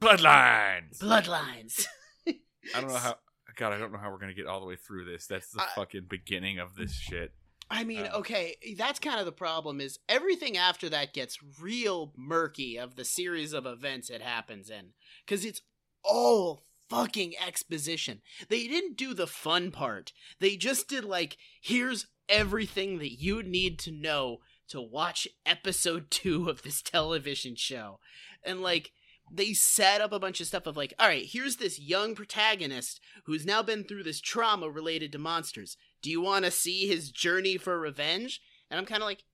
[0.00, 0.98] bloodlines.
[0.98, 1.86] bloodlines
[2.26, 3.16] I don't know how.
[3.56, 5.26] God, I don't know how we're gonna get all the way through this.
[5.26, 7.32] That's the I- fucking beginning of this shit.
[7.70, 12.12] I mean, Um, okay, that's kind of the problem is everything after that gets real
[12.16, 14.92] murky of the series of events it happens in
[15.26, 15.62] cuz it's
[16.02, 18.20] all fucking exposition.
[18.48, 20.12] They didn't do the fun part.
[20.40, 26.48] They just did like here's everything that you need to know to watch episode 2
[26.48, 28.00] of this television show.
[28.44, 28.92] And like
[29.30, 33.00] they set up a bunch of stuff of like, all right, here's this young protagonist
[33.24, 35.76] who's now been through this trauma related to monsters.
[36.02, 38.40] Do you want to see his journey for revenge?
[38.70, 39.24] And I'm kind of like,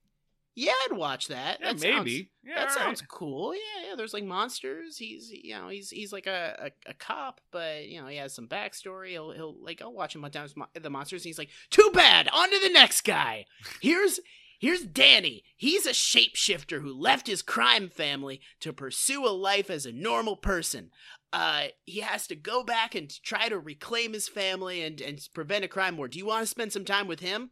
[0.55, 1.59] yeah, I'd watch that.
[1.61, 2.17] Yeah, that maybe.
[2.17, 3.09] Sounds, yeah, that sounds right.
[3.09, 3.53] cool.
[3.53, 3.95] Yeah, yeah.
[3.95, 4.97] There's like monsters.
[4.97, 8.33] He's you know he's he's like a, a, a cop, but you know he has
[8.33, 9.09] some backstory.
[9.09, 11.21] He'll he'll like I'll watch him hunt down mo- the monsters.
[11.21, 12.27] And he's like, too bad.
[12.33, 13.45] On to the next guy.
[13.81, 14.19] Here's
[14.59, 15.43] here's Danny.
[15.55, 20.35] He's a shapeshifter who left his crime family to pursue a life as a normal
[20.35, 20.91] person.
[21.31, 25.63] Uh, he has to go back and try to reclaim his family and and prevent
[25.63, 26.09] a crime war.
[26.09, 27.51] Do you want to spend some time with him?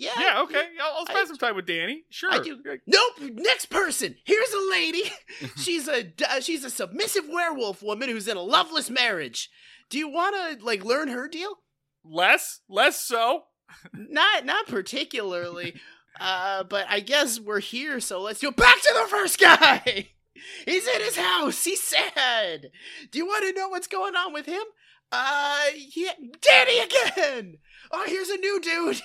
[0.00, 0.12] Yeah.
[0.16, 0.62] Yeah, okay.
[0.80, 2.04] I'll, I'll spend I- some time with Danny.
[2.08, 2.32] Sure.
[2.32, 2.62] I do.
[2.86, 3.32] Nope.
[3.34, 4.14] Next person.
[4.24, 5.02] Here's a lady.
[5.56, 9.50] she's a uh, she's a submissive werewolf woman who's in a loveless marriage.
[9.90, 11.56] Do you want to like learn her deal?
[12.04, 13.44] Less, less so.
[13.92, 15.74] Not not particularly.
[16.20, 20.08] Uh, but I guess we're here, so let's go back to the first guy.
[20.66, 21.62] He's in his house.
[21.62, 22.70] He's sad.
[23.12, 24.64] Do you want to know what's going on with him?
[25.12, 27.58] Uh, yeah, Danny again.
[27.92, 29.00] Oh, here's a new dude.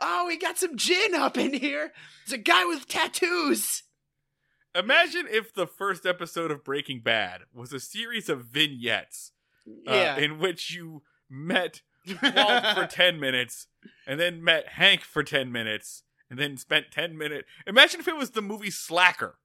[0.00, 1.92] Oh, we got some jinn up in here.
[2.24, 3.82] It's a guy with tattoos.
[4.74, 9.32] Imagine if the first episode of Breaking Bad was a series of vignettes
[9.88, 10.16] uh, Yeah.
[10.18, 11.80] in which you met
[12.22, 13.66] Walt for 10 minutes
[14.06, 17.48] and then met Hank for 10 minutes and then spent 10 minutes.
[17.66, 19.38] Imagine if it was the movie Slacker.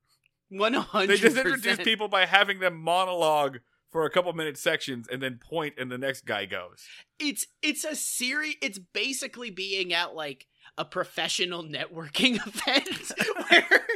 [0.49, 1.83] One They just introduce percent.
[1.85, 3.59] people by having them monologue
[3.91, 6.85] for a couple minute sections and then point and the next guy goes.
[7.19, 8.55] It's it's a series.
[8.61, 13.11] It's basically being at like a professional networking event
[13.49, 13.87] where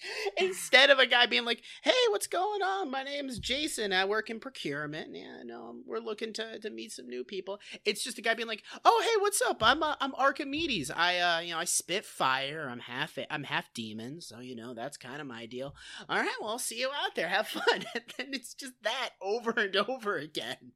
[0.36, 2.90] instead of a guy being like, "Hey, what's going on?
[2.90, 3.92] My name's Jason.
[3.92, 5.14] I work in procurement.
[5.14, 8.48] Yeah, no, we're looking to to meet some new people." It's just a guy being
[8.48, 9.58] like, "Oh, hey, what's up?
[9.62, 10.90] I'm uh, I'm Archimedes.
[10.90, 12.68] I uh, you know, I spit fire.
[12.70, 15.74] I'm half I'm half demon, so you know that's kind of my deal.
[16.08, 17.28] All right, well, I'll see you out there.
[17.28, 20.72] Have fun." And then it's just that over and over again.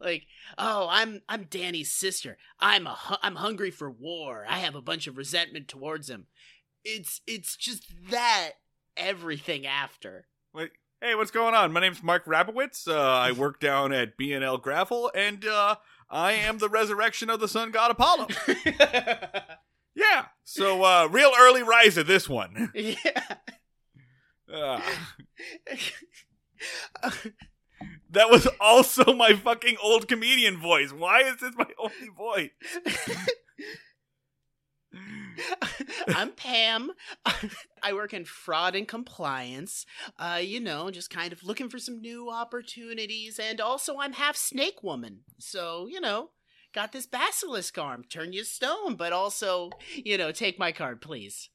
[0.00, 0.26] Like,
[0.58, 2.36] oh, I'm I'm Danny's sister.
[2.58, 4.44] I'm a I'm hungry for war.
[4.48, 6.26] I have a bunch of resentment towards him.
[6.84, 8.52] It's it's just that
[8.96, 10.26] everything after.
[10.52, 10.70] Wait,
[11.00, 11.72] hey, what's going on?
[11.72, 12.86] My name's Mark Rabowitz.
[12.86, 15.76] Uh, I work down at B&L Gravel, and uh,
[16.10, 18.28] I am the resurrection of the sun god Apollo.
[19.96, 22.72] Yeah, so uh, real early riser this one.
[22.74, 23.36] yeah.
[24.52, 24.80] Uh,
[28.10, 30.92] that was also my fucking old comedian voice.
[30.92, 32.50] Why is this my only voice?
[36.08, 36.90] I'm Pam.
[37.82, 39.86] I work in fraud and compliance.
[40.18, 43.38] Uh, you know, just kind of looking for some new opportunities.
[43.38, 45.20] And also, I'm half snake woman.
[45.38, 46.30] So, you know,
[46.72, 48.04] got this basilisk arm.
[48.08, 51.50] Turn you stone, but also, you know, take my card, please.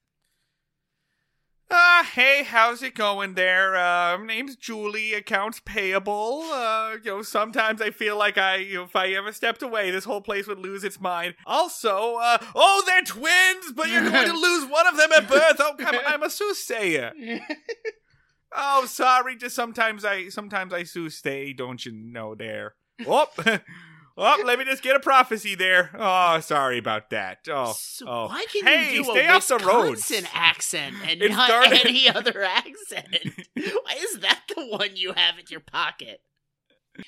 [1.72, 3.76] Uh, hey, how's it going there?
[3.78, 6.42] Uh, my name's Julie, accounts payable.
[6.52, 9.92] Uh, you know, sometimes I feel like I, you know, if I ever stepped away,
[9.92, 11.36] this whole place would lose its mind.
[11.46, 15.58] Also, uh, oh, they're twins, but you're going to lose one of them at birth.
[15.60, 17.14] Oh, come on, I'm a soothsayer.
[18.52, 22.74] Oh, sorry, just sometimes I, sometimes I soothsay, don't you know there?
[23.06, 23.28] Oh,
[24.20, 25.92] oh, let me just get a prophecy there.
[25.98, 27.40] Oh, sorry about that.
[27.50, 28.28] Oh, so oh.
[28.28, 29.92] why can hey, you do stay a off the roads.
[30.10, 33.18] Wisconsin accent and It not started- any other accent?
[33.56, 36.22] why is that the one you have in your pocket?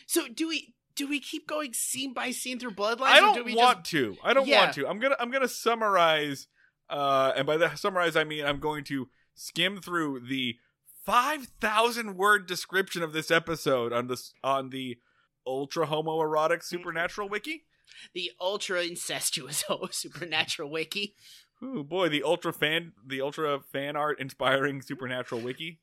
[0.07, 3.01] So do we do we keep going scene by scene through bloodlines?
[3.07, 3.91] I don't do we want just...
[3.91, 4.17] to.
[4.23, 4.63] I don't Yeah.
[4.63, 4.87] want to.
[4.87, 6.47] I'm gonna I'm gonna summarize,
[6.89, 10.57] uh, and by that summarize I mean I'm going to skim through the
[11.05, 14.97] five thousand word description of this episode on this on the
[15.45, 17.65] ultra homoerotic supernatural wiki.
[18.13, 21.15] the ultra incestuous oh, supernatural wiki?
[21.63, 25.79] Ooh boy, the ultra fan the ultra fan art inspiring supernatural wiki.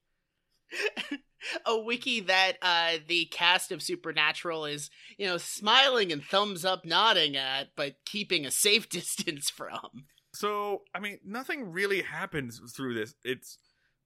[1.66, 6.84] a wiki that uh, the cast of Supernatural is, you know, smiling and thumbs up
[6.84, 10.06] nodding at, but keeping a safe distance from.
[10.34, 13.14] So, I mean, nothing really happens through this.
[13.24, 13.58] It's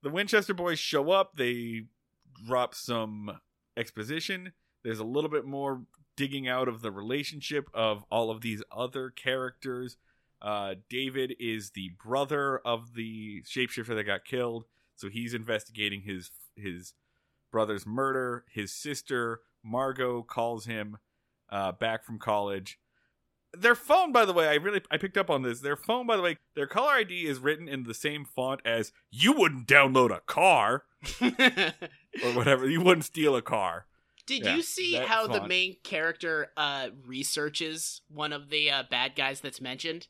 [0.02, 1.86] the Winchester boys show up, they
[2.46, 3.38] drop some
[3.76, 4.52] exposition.
[4.84, 5.82] There's a little bit more
[6.16, 9.96] digging out of the relationship of all of these other characters.
[10.40, 14.64] Uh, David is the brother of the shapeshifter that got killed,
[14.96, 16.94] so he's investigating his his
[17.50, 18.44] brother's murder.
[18.52, 20.98] His sister Margot calls him
[21.50, 22.78] uh, back from college.
[23.54, 25.60] Their phone by the way i really i picked up on this.
[25.60, 28.92] Their phone by the way their caller id is written in the same font as
[29.10, 30.84] you wouldn't download a car.
[32.22, 32.68] Or whatever.
[32.68, 33.86] You wouldn't steal a car
[34.26, 39.16] Did Yeah, you see how the main character uh, researches one of the uh, bad
[39.16, 40.06] guys that's mentioned?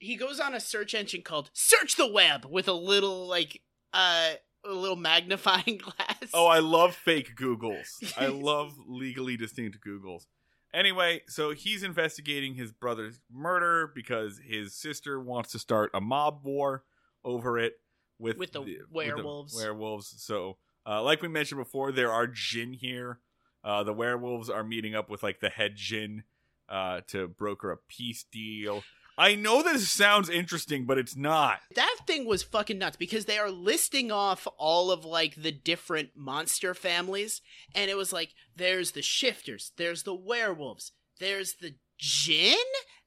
[0.00, 3.62] He goes on a search engine called Search the Web with a little like
[3.92, 4.32] uh,
[4.64, 6.30] a little magnifying glass.
[6.34, 10.26] oh i love fake googles i love legally distinct googles
[10.72, 16.40] anyway so he's investigating his brother's murder because his sister wants to start a mob
[16.44, 16.82] war
[17.24, 17.74] over it
[18.18, 19.54] with With the with werewolves.
[19.54, 20.56] werewolves so
[20.86, 23.20] uh, like we mentioned before there are jinn here
[23.64, 26.24] uh, the werewolves are meeting up with like the head jinn
[26.68, 28.82] uh, to broker a peace deal
[29.16, 33.38] i know this sounds interesting but it's not That thing was fucking nuts because they
[33.38, 37.40] are listing off all of like the different monster families,
[37.74, 42.56] and it was like there's the shifters, there's the werewolves, there's the jinn.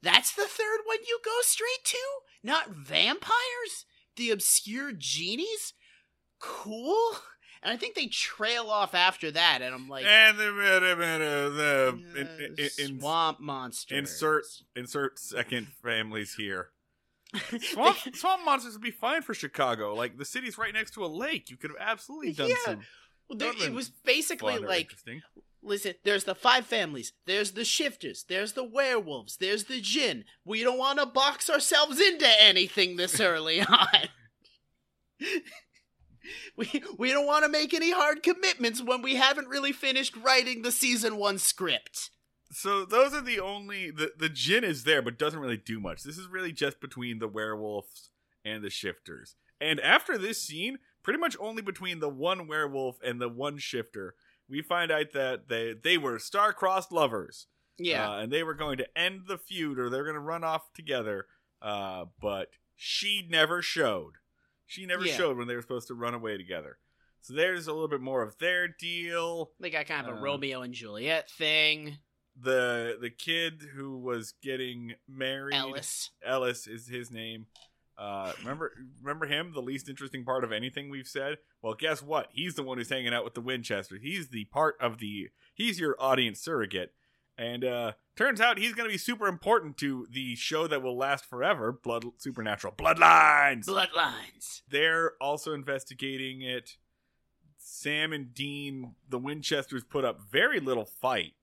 [0.01, 1.97] That's the third one you go straight to,
[2.43, 3.85] not vampires.
[4.15, 5.73] The obscure genies,
[6.39, 7.17] cool.
[7.63, 12.21] And I think they trail off after that, and I'm like, and the, the, the,
[12.21, 13.97] in- in- in- swamp monsters.
[13.97, 14.43] insert
[14.75, 16.69] insert second families here
[17.61, 19.93] Swamp, swamp monsters would be fine for Chicago.
[19.93, 21.49] Like the city's right next to a lake.
[21.49, 22.55] You could have absolutely done Yeah.
[22.65, 22.79] some.
[23.29, 24.91] Well, there- it was basically like.
[25.63, 30.23] Listen, there's the five families, there's the shifters, there's the werewolves, there's the jinn.
[30.45, 33.87] We don't want to box ourselves into anything this early on.
[36.55, 40.61] we we don't want to make any hard commitments when we haven't really finished writing
[40.61, 42.11] the season 1 script.
[42.51, 46.03] So those are the only the the jinn is there, but doesn't really do much.
[46.03, 48.09] This is really just between the werewolves
[48.45, 49.35] and the shifters.
[49.59, 54.15] And after this scene, pretty much only between the one werewolf and the one shifter,
[54.49, 57.47] we find out that they they were star-crossed lovers.
[57.77, 58.09] Yeah.
[58.09, 60.73] Uh, and they were going to end the feud or they're going to run off
[60.73, 61.25] together.
[61.61, 64.13] Uh, but she never showed.
[64.67, 65.15] She never Yeah.
[65.15, 66.77] showed when they were supposed to run away together.
[67.21, 69.51] So there's a little bit more of their deal.
[69.59, 71.97] they got kind of a uh, Romeo and Juliet thing.
[72.39, 76.11] The the kid who was getting married, Ellis.
[76.23, 77.47] Ellis is his name.
[77.97, 81.39] Uh, remember remember him, the least interesting part of anything we've said.
[81.63, 82.27] Well, guess what?
[82.31, 83.97] He's the one who's hanging out with the Winchester.
[83.99, 86.93] He's the part of the he's your audience surrogate.
[87.37, 90.97] And uh turns out he's going to be super important to the show that will
[90.97, 93.65] last forever, Blood Supernatural Bloodlines.
[93.65, 94.61] Bloodlines.
[94.69, 96.77] They're also investigating it.
[97.57, 101.33] Sam and Dean, the Winchesters, put up very little fight.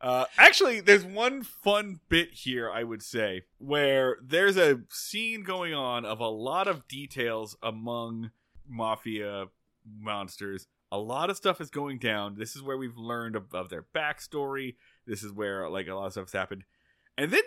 [0.00, 5.72] Uh, actually, there's one fun bit here, I would say, where there's a scene going
[5.72, 8.32] on of a lot of details among
[8.68, 9.46] mafia
[9.88, 10.66] monsters.
[10.92, 12.36] A lot of stuff is going down.
[12.38, 14.76] This is where we've learned of, of their backstory.
[15.06, 16.64] This is where like a lot of stuff's happened.
[17.16, 17.42] And then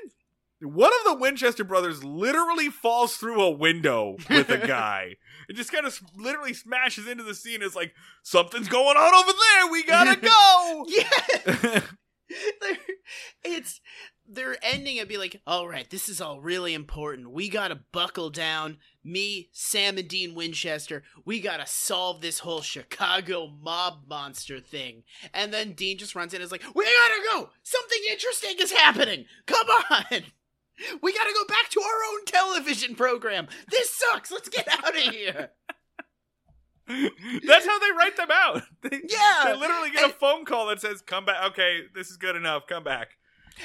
[0.62, 5.16] one of the Winchester brothers literally falls through a window with a guy.
[5.48, 7.62] it just kind of literally smashes into the scene.
[7.62, 7.94] It's like
[8.24, 9.72] something's going on over there.
[9.72, 10.86] We gotta go.
[10.88, 11.82] Yeah.
[12.62, 12.78] They're-
[13.44, 13.80] it's
[14.28, 17.30] they're ending it be like, all right, this is all really important.
[17.32, 18.78] We gotta buckle down.
[19.06, 21.04] Me, Sam, and Dean Winchester.
[21.26, 25.04] We gotta solve this whole Chicago mob monster thing.
[25.34, 27.50] And then Dean just runs in and is like, we gotta go.
[27.64, 29.26] Something interesting is happening.
[29.46, 30.24] Come on.
[31.02, 33.48] We gotta go back to our own television program.
[33.72, 34.30] This sucks.
[34.30, 35.52] Let's get out of here.
[36.88, 38.64] That's how they write them out.
[38.82, 39.42] They, Yeah.
[39.46, 42.68] they literally get a phone call that says, "Come back." Okay, this is good enough.
[42.68, 43.12] Come back.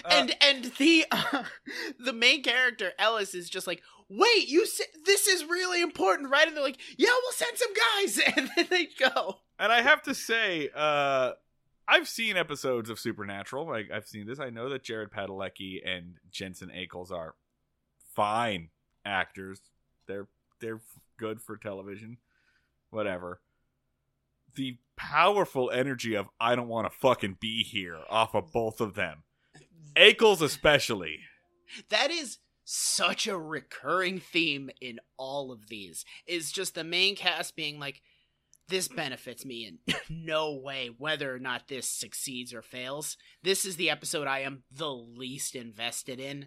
[0.05, 1.43] Uh, and and the uh,
[1.99, 6.47] the main character Ellis is just like, wait, you said this is really important, right?
[6.47, 9.39] And they're like, yeah, we'll send some guys, and then they go.
[9.59, 11.33] And I have to say, uh,
[11.87, 13.67] I've seen episodes of Supernatural.
[13.67, 14.39] Like I've seen this.
[14.39, 17.35] I know that Jared Padalecki and Jensen Ackles are
[18.15, 18.69] fine
[19.05, 19.61] actors.
[20.07, 20.29] They're
[20.61, 20.81] they're
[21.17, 22.19] good for television.
[22.91, 23.41] Whatever.
[24.55, 28.95] The powerful energy of I don't want to fucking be here off of both of
[28.95, 29.25] them.
[29.97, 31.21] Ackles especially.
[31.89, 32.39] That is
[32.73, 36.05] such a recurring theme in all of these.
[36.27, 38.01] Is just the main cast being like,
[38.69, 43.17] this benefits me in no way, whether or not this succeeds or fails.
[43.43, 46.47] This is the episode I am the least invested in,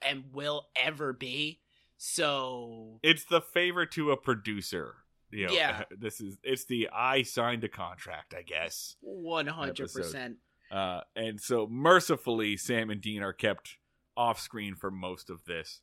[0.00, 1.60] and will ever be.
[1.98, 4.94] So It's the favor to a producer.
[5.30, 5.82] You know, Yeah.
[5.98, 8.96] This is it's the I signed a contract, I guess.
[9.02, 10.36] one hundred percent.
[10.70, 13.76] Uh, and so mercifully, Sam and Dean are kept
[14.16, 15.80] off screen for most of this,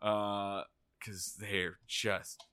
[0.00, 2.44] because they're just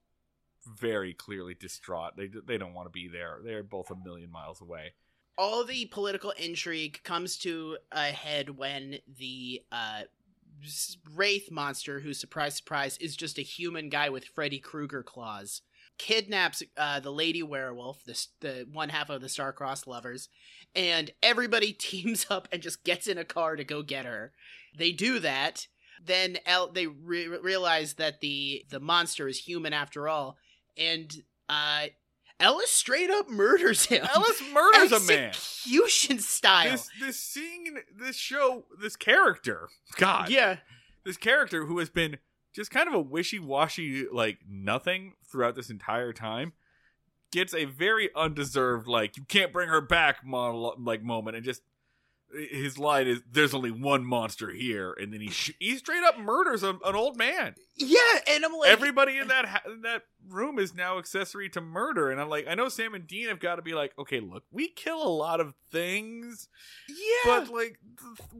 [0.66, 2.18] very clearly distraught.
[2.18, 3.39] They they don't want to be there.
[3.43, 4.93] They're both a million miles away.
[5.38, 10.01] all the political intrigue comes to a head when the uh,
[11.16, 15.62] wraith monster, who surprise surprise is just a human guy with Freddy Krueger claws,
[15.99, 20.29] kidnaps uh, the lady werewolf, the the one half of the star-crossed lovers,
[20.73, 24.31] and everybody teams up and just gets in a car to go get her.
[24.75, 25.67] They do that.
[26.03, 30.37] Then El- they re- realize that the the monster is human after all,
[30.77, 31.13] and
[31.49, 31.87] uh,
[32.39, 34.07] Ellis straight up murders him.
[34.15, 35.29] Ellis murders a man.
[35.29, 36.71] Execution style.
[36.71, 40.57] This this scene, this show, this character, God, Yeah.
[41.03, 42.17] this character who has been
[42.53, 46.53] just kind of a wishy-washy like nothing throughout this entire time
[47.31, 51.61] gets a very undeserved like you can't bring her back monologue like moment and just
[52.51, 56.19] his line is there's only one monster here and then he sh- he straight up
[56.19, 57.97] murders a, an old man Yeah,
[58.27, 62.11] and I'm like everybody in that ha- in that room is now accessory to murder
[62.11, 64.43] and i'm like i know sam and dean have got to be like okay look
[64.51, 66.49] we kill a lot of things
[66.87, 66.95] Yeah.
[67.25, 67.79] but like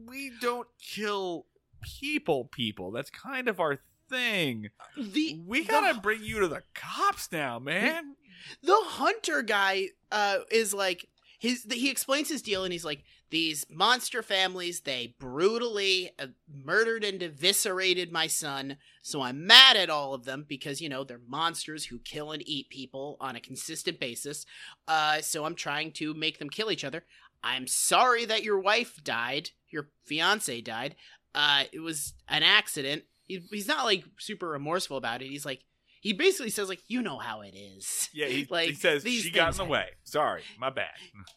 [0.06, 1.46] we don't kill
[1.82, 3.80] people people that's kind of our
[4.10, 4.68] thing.
[4.96, 8.16] The we gotta bring you to the cops now man.
[8.62, 11.06] The hunter guy uh is like
[11.38, 17.04] his he explains his deal and he's like these monster families they brutally uh, murdered
[17.04, 18.76] and eviscerated my son.
[19.02, 22.42] So i'm mad at all of them because you know they're monsters who kill and
[22.46, 24.44] eat people on a consistent basis.
[24.86, 27.04] Uh so i'm trying to make them kill each other.
[27.42, 30.96] I'm sorry that your wife died your fiance died.
[31.34, 35.28] Uh it was an accident he, he's not like super remorseful about it.
[35.28, 35.60] He's like
[36.00, 38.08] he basically says like you know how it is.
[38.12, 39.68] Yeah he, Like, he says she got in the happen.
[39.68, 39.86] way.
[40.04, 40.90] Sorry my bad.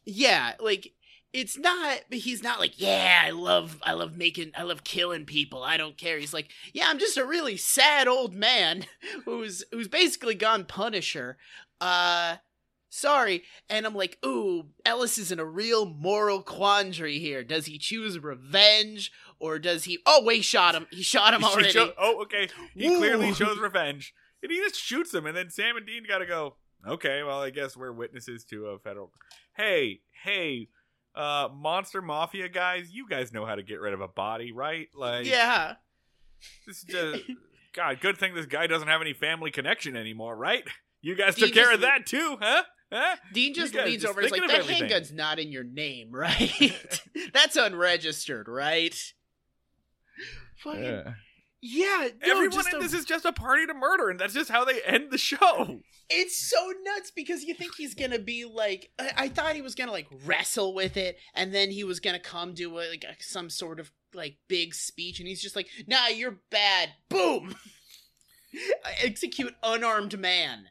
[0.06, 0.92] Yeah like
[1.34, 5.64] it's not he's not like yeah i love i love making i love killing people.
[5.64, 6.20] I don't care.
[6.20, 8.86] He's like yeah i'm just a really sad old man
[9.26, 11.38] who's who's basically gone punisher.
[11.82, 12.38] Uh
[12.90, 13.44] sorry.
[13.70, 17.44] And i'm like ooh ellis is in a real moral quandary here.
[17.44, 19.12] Does he choose revenge
[19.44, 20.88] or does he oh wait shot him.
[20.90, 21.78] He shot him already.
[21.78, 22.48] oh okay.
[22.74, 22.98] He Woo.
[22.98, 24.14] clearly shows revenge.
[24.42, 27.50] And he just shoots him and then sam and dean gotta go okay well i
[27.50, 29.10] guess we're witnesses to a federal
[29.56, 30.68] hey hey
[31.16, 34.90] uh monster mafia guys you guys know how to get rid of a body right?
[34.94, 35.76] Like yeah.
[36.68, 37.24] this is just
[37.74, 40.64] god good thing this guy doesn't have any family connection anymore right?
[41.02, 42.64] You guys Dean took care of that too huh?
[42.94, 43.16] Huh?
[43.34, 47.02] Dean just leans over and is like, that everything." handgun's not in your name, right?
[47.34, 48.96] That's unregistered, right?
[50.64, 51.14] Fucking Yeah.
[51.62, 52.08] yeah.
[52.26, 54.64] no, Everyone in a- this is just a party to murder, and that's just how
[54.66, 55.82] they end the show.
[56.10, 58.92] It's so nuts because you think he's gonna be like.
[59.00, 62.20] I, I thought he was gonna like wrestle with it, and then he was gonna
[62.20, 65.68] come do a, like a, some sort of like big speech, and he's just like,
[65.88, 67.56] "Nah, you're bad." Boom.
[69.02, 70.70] Execute unarmed man,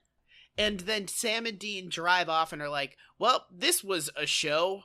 [0.57, 4.83] and then Sam and Dean drive off and are like, "Well, this was a show.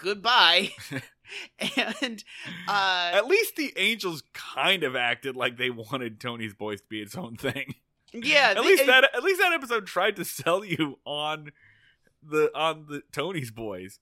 [0.00, 0.70] Goodbye."
[2.02, 2.24] and
[2.68, 7.00] uh, At least the Angels kind of acted like they wanted Toni's Boys to be
[7.00, 7.74] its own thing.
[8.12, 11.52] yeah, At they- least that at least that episode tried to sell you on
[12.22, 13.98] the on the Toni's Boys.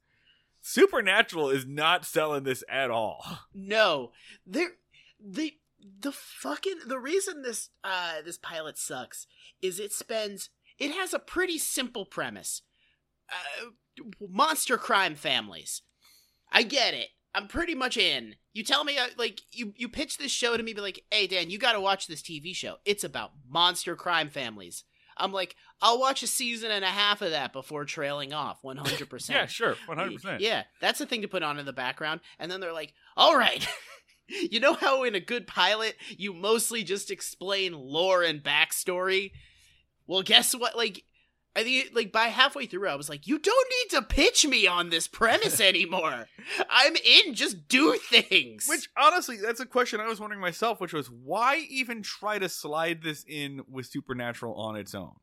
[0.61, 3.25] Supernatural is not selling this at all.
[3.53, 4.13] No,
[4.47, 4.71] there,
[5.23, 5.55] the
[6.01, 9.27] the fucking the reason this uh this pilot sucks
[9.61, 10.49] is it spends
[10.79, 12.63] it has a pretty simple premise.
[13.31, 13.67] Uh,
[14.27, 15.83] monster crime families.
[16.55, 17.09] I get it.
[17.35, 18.37] I'm pretty much in.
[18.53, 21.27] You tell me uh, like you you pitch this show to me, be like, "Hey
[21.27, 22.77] Dan, you got to watch this TV show.
[22.85, 24.85] It's about monster crime families."
[25.17, 29.31] I'm like, I'll watch a season and a half of that before trailing off 100%.
[29.31, 30.41] Yeah, sure, one hundred percent.
[30.41, 32.21] Yeah, that's the thing to put on in the background.
[32.39, 33.65] And then they're like, all right.
[34.29, 39.31] you know how in a good pilot, you mostly just explain lore and backstory?
[40.07, 40.77] Well, guess what?
[40.77, 41.05] Like,
[41.57, 44.67] I think, like, by halfway through, I was like, you don't need to pitch me
[44.67, 46.27] on this premise anymore.
[46.69, 48.67] I'm in, just do things.
[48.69, 52.49] Which honestly, that's a question I was wondering myself, which was why even try to
[52.49, 55.15] slide this in with Supernatural on its own,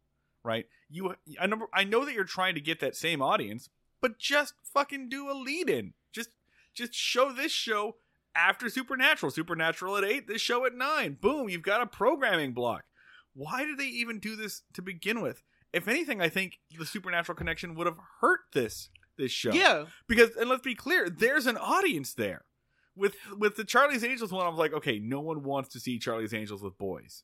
[0.44, 0.68] right?
[0.90, 3.70] You, I know, I know that you're trying to get that same audience,
[4.00, 5.94] but just fucking do a lead in.
[6.14, 6.30] Just,
[6.74, 7.98] just show this show
[8.36, 9.32] after Supernatural.
[9.32, 11.18] Supernatural at eight, this show at nine.
[11.20, 12.86] Boom, you've got a programming block.
[13.34, 15.44] Why did they even do this to begin with?
[15.74, 19.52] If anything, I think the Supernatural connection would have hurt this this show.
[19.52, 19.86] Yeah.
[20.08, 22.46] because and let's be clear there's an audience there.
[22.96, 25.98] With with the charlie's angels one i was like okay no one wants to see
[25.98, 27.24] charlie's angels with boys.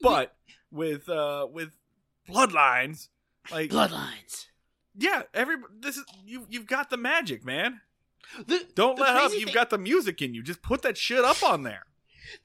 [0.00, 0.36] But
[0.70, 1.70] with uh with
[2.28, 3.08] bloodlines
[3.50, 4.46] like Bloodlines.
[4.96, 7.80] yeah every this is you you've got the magic man.
[8.46, 9.32] The, don't the let up.
[9.34, 10.42] you've got the music in you.
[10.42, 11.86] Just put that shit up on there.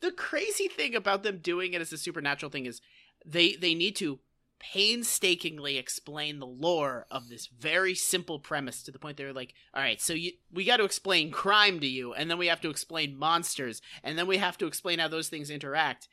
[0.02, 2.82] The crazy thing about them doing it as a supernatural thing is
[3.24, 4.20] they they need to
[4.60, 9.82] painstakingly explain the lore of this very simple premise to the point they're like all
[9.82, 12.70] right so you we got to explain crime to you and then we have to
[12.70, 16.08] explain monsters and then we have to explain how those things interact.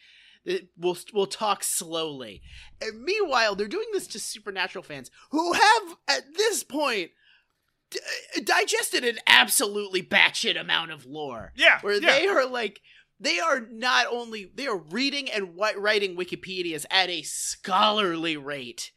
[0.44, 2.42] It- we'll we'll talk slowly.
[2.80, 7.12] And meanwhile they're doing this to supernatural fans who have at this point
[7.90, 8.00] d-
[8.42, 11.52] digested an absolutely batshit amount of lore.
[11.54, 12.00] Yeah where yeah.
[12.00, 12.80] they are like
[13.22, 18.90] they are not only they are reading and writing wikipedias at a scholarly rate.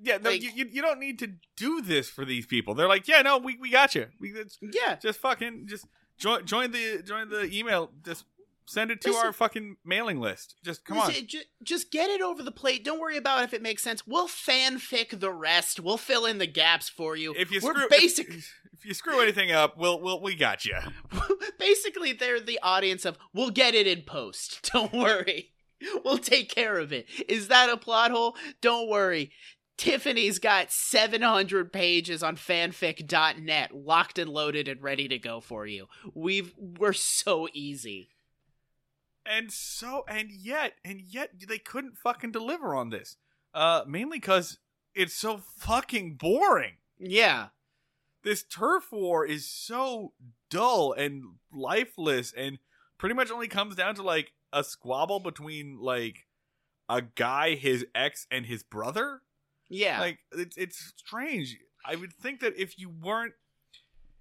[0.00, 2.74] Yeah no like- you, you, don't need to do this for these people.
[2.74, 4.96] They're like yeah no we, we got you we yeah.
[4.96, 5.86] just fucking just
[6.18, 7.90] join join the join the email.
[8.04, 8.24] Just
[8.66, 10.56] send it to Listen- our fucking mailing list.
[10.64, 11.08] Just come on.
[11.08, 12.84] Listen, ju- just get it over the plate.
[12.84, 14.06] Don't worry about if it makes sense.
[14.06, 15.80] We'll fanfic the rest.
[15.80, 17.34] We'll fill in the gaps for you.
[17.36, 20.64] If you we're screw basic if, if you screw anything up we'll we'll we got
[20.64, 20.76] you
[21.64, 24.70] basically they're the audience of we'll get it in post.
[24.72, 25.52] Don't worry.
[26.04, 27.06] We'll take care of it.
[27.28, 28.36] Is that a plot hole?
[28.60, 29.32] Don't worry.
[29.76, 35.86] Tiffany's got 700 pages on fanfic.net locked and loaded and ready to go for you.
[36.14, 38.10] We've we're so easy.
[39.26, 43.16] And so and yet and yet they couldn't fucking deliver on this.
[43.52, 44.58] Uh mainly because
[44.94, 46.74] it's so fucking boring.
[46.98, 47.48] Yeah
[48.24, 50.12] this turf war is so
[50.50, 52.58] dull and lifeless and
[52.98, 56.26] pretty much only comes down to like a squabble between like
[56.88, 59.22] a guy his ex and his brother?
[59.68, 60.00] Yeah.
[60.00, 61.58] Like it's it's strange.
[61.86, 63.34] I would think that if you weren't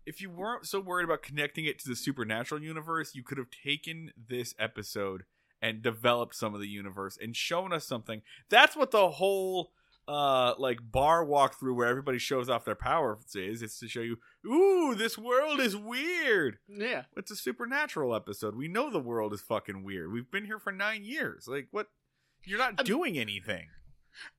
[0.05, 3.49] if you weren't so worried about connecting it to the supernatural universe you could have
[3.49, 5.23] taken this episode
[5.61, 8.21] and developed some of the universe and shown us something.
[8.49, 9.71] That's what the whole
[10.07, 14.17] uh like bar walkthrough where everybody shows off their powers is it's to show you
[14.45, 16.57] ooh this world is weird.
[16.67, 17.03] Yeah.
[17.15, 18.55] It's a supernatural episode.
[18.55, 20.11] We know the world is fucking weird.
[20.11, 21.47] We've been here for nine years.
[21.47, 21.87] Like what?
[22.45, 23.67] You're not Um, doing anything.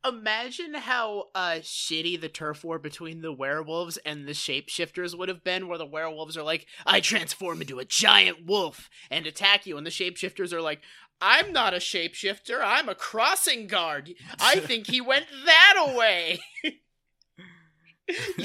[0.06, 5.42] Imagine how uh shitty the turf war between the werewolves and the shapeshifters would have
[5.42, 9.76] been, where the werewolves are like, I transform into a giant wolf and attack you,
[9.76, 10.80] and the shapeshifters are like,
[11.20, 14.14] I'm not a shapeshifter, I'm a crossing guard.
[14.40, 16.40] I think he went that away.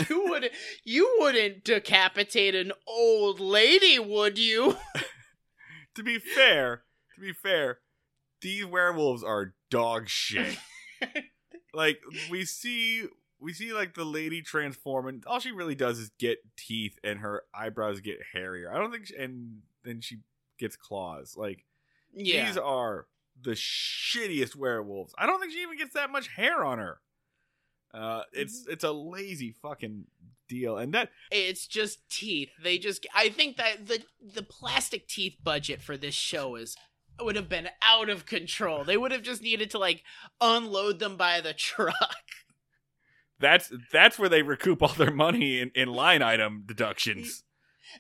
[0.10, 0.50] you would
[0.84, 4.78] you wouldn't decapitate an old lady, would you?
[5.96, 6.84] to be fair,
[7.16, 7.80] to be fair,
[8.42, 10.58] these werewolves are dog shit.
[11.74, 12.00] like
[12.30, 13.08] we see
[13.40, 17.20] we see like the lady transform, and all she really does is get teeth, and
[17.20, 18.74] her eyebrows get hairier.
[18.74, 20.18] I don't think, she, and then she
[20.58, 21.36] gets claws.
[21.38, 21.66] Like
[22.14, 22.46] Yeah.
[22.48, 23.08] these are
[23.42, 25.14] the shittiest werewolves.
[25.18, 27.00] I don't think she even gets that much hair on her.
[27.94, 28.72] Uh, it's Mm-hmm.
[28.74, 30.06] it's a lazy fucking
[30.48, 32.50] deal, and that It's just teeth.
[32.62, 36.76] They just I think that the the plastic teeth budget for this show is
[37.22, 38.84] would have been out of control.
[38.84, 40.04] They would have just needed to like
[40.40, 41.96] unload them by the truck.
[43.40, 47.44] that's that's where they recoup all their money in, in line item deductions.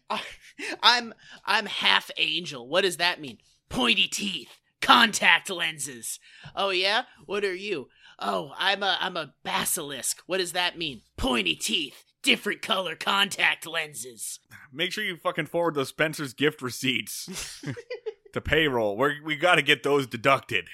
[0.84, 1.14] I'm
[1.45, 2.68] I'm half angel.
[2.68, 3.39] What does that mean?
[3.70, 4.49] Pointy teeth,
[4.82, 6.20] contact lenses.
[6.55, 7.03] Oh yeah?
[7.26, 7.88] What are you?
[8.17, 10.22] Oh, I'm a I'm a basilisk.
[10.26, 11.01] What does that mean?
[11.17, 14.39] Pointy teeth, different color contact lenses.
[14.74, 17.63] Make sure you fucking forward those Spencer's gift receipts
[18.34, 18.97] to payroll.
[18.97, 20.67] We we got to get those deducted.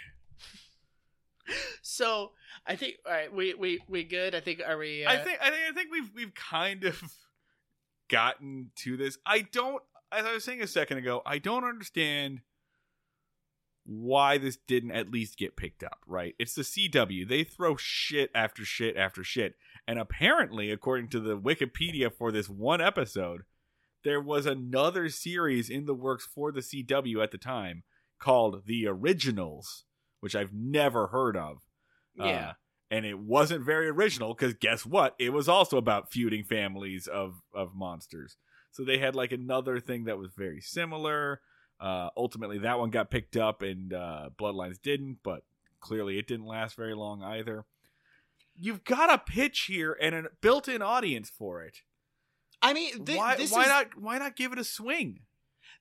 [1.82, 2.32] So
[2.66, 4.34] I think all right, we we we good.
[4.34, 5.06] I think are we?
[5.06, 7.02] Uh, I think I think I think we've we've kind of
[8.10, 9.18] gotten to this.
[9.26, 12.42] I don't as I was saying a second ago, I don't understand
[13.86, 16.34] why this didn't at least get picked up, right?
[16.40, 17.28] It's the CW.
[17.28, 19.56] They throw shit after shit after shit.
[19.88, 23.44] And apparently, according to the Wikipedia for this one episode,
[24.04, 27.84] there was another series in the works for the CW at the time
[28.20, 29.86] called The Originals,
[30.20, 31.58] which I've never heard of.
[32.20, 32.54] Uh, yeah.
[32.90, 35.16] and it wasn't very original because guess what?
[35.20, 38.38] It was also about feuding families of of monsters.
[38.72, 41.42] So they had like another thing that was very similar.
[41.80, 45.20] Uh, ultimately, that one got picked up, and uh, Bloodlines didn't.
[45.24, 45.44] But
[45.80, 47.66] clearly, it didn't last very long either.
[48.56, 51.82] You've got a pitch here and a built-in audience for it.
[52.62, 53.36] I mean, thi- why?
[53.36, 53.88] this why is, not?
[53.98, 55.20] Why not give it a swing?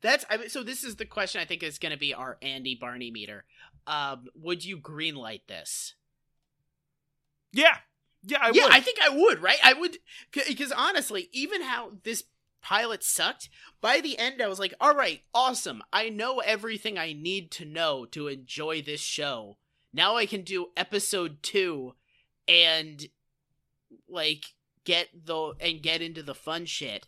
[0.03, 0.63] That's I mean, so.
[0.63, 1.41] This is the question.
[1.41, 3.45] I think is going to be our Andy Barney meter.
[3.87, 5.95] Um, would you greenlight this?
[7.53, 7.77] Yeah,
[8.27, 8.73] yeah, I yeah, would.
[8.73, 9.43] I think I would.
[9.43, 9.59] Right?
[9.63, 9.99] I would
[10.33, 12.25] because honestly, even how this
[12.65, 13.51] pilot sucked,
[13.81, 15.83] by the end I was like, all right, awesome.
[15.93, 19.59] I know everything I need to know to enjoy this show.
[19.93, 21.95] Now I can do episode two
[22.49, 23.07] and
[24.09, 24.47] like
[24.85, 27.07] get the and get into the fun shit.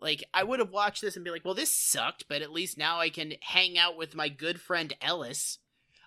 [0.00, 2.78] Like I would have watched this and be like, well, this sucked, but at least
[2.78, 5.58] now I can hang out with my good friend Ellis.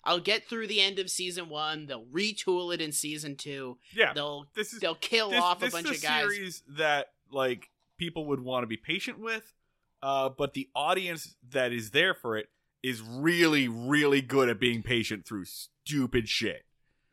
[0.04, 1.88] I'll get through the end of season one.
[1.88, 3.78] They'll retool it in season two.
[3.94, 6.22] yeah, They'll this is they'll kill this, off a bunch of guys.
[6.22, 9.54] series that like people would want to be patient with,
[10.02, 12.48] uh, but the audience that is there for it
[12.84, 16.64] is really, really good at being patient through stupid shit.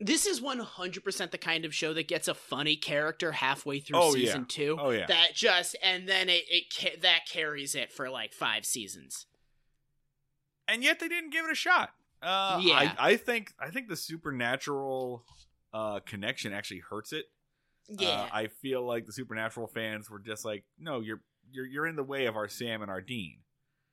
[0.00, 4.12] This is 100% the kind of show that gets a funny character halfway through Oh,
[4.14, 4.46] season yeah.
[4.48, 4.76] two.
[4.80, 8.64] Oh yeah, That just and then it, it ca- that carries it for like five
[8.66, 9.26] seasons.
[10.68, 11.90] and yet they didn't give it a shot.
[12.20, 12.94] Uh, Yeah.
[12.98, 15.24] I, I think I think the supernatural
[15.72, 17.26] uh, connection actually hurts it.
[17.88, 21.20] Yeah, Uh, I feel like the supernatural fans were just like, no, you're
[21.50, 23.38] you're you're in the way of our Sam and our Dean.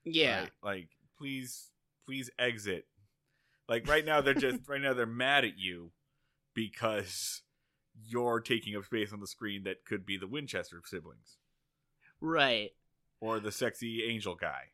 [0.06, 0.52] yeah, right?
[0.64, 1.72] Like, please,
[2.06, 2.86] please exit.
[3.68, 5.92] Like right now, they're just right now they're mad at you
[6.54, 7.42] because
[8.06, 11.38] you're taking up space on the screen that could be the Winchester siblings
[12.22, 12.72] right.
[13.20, 14.72] or the sexy angel guy.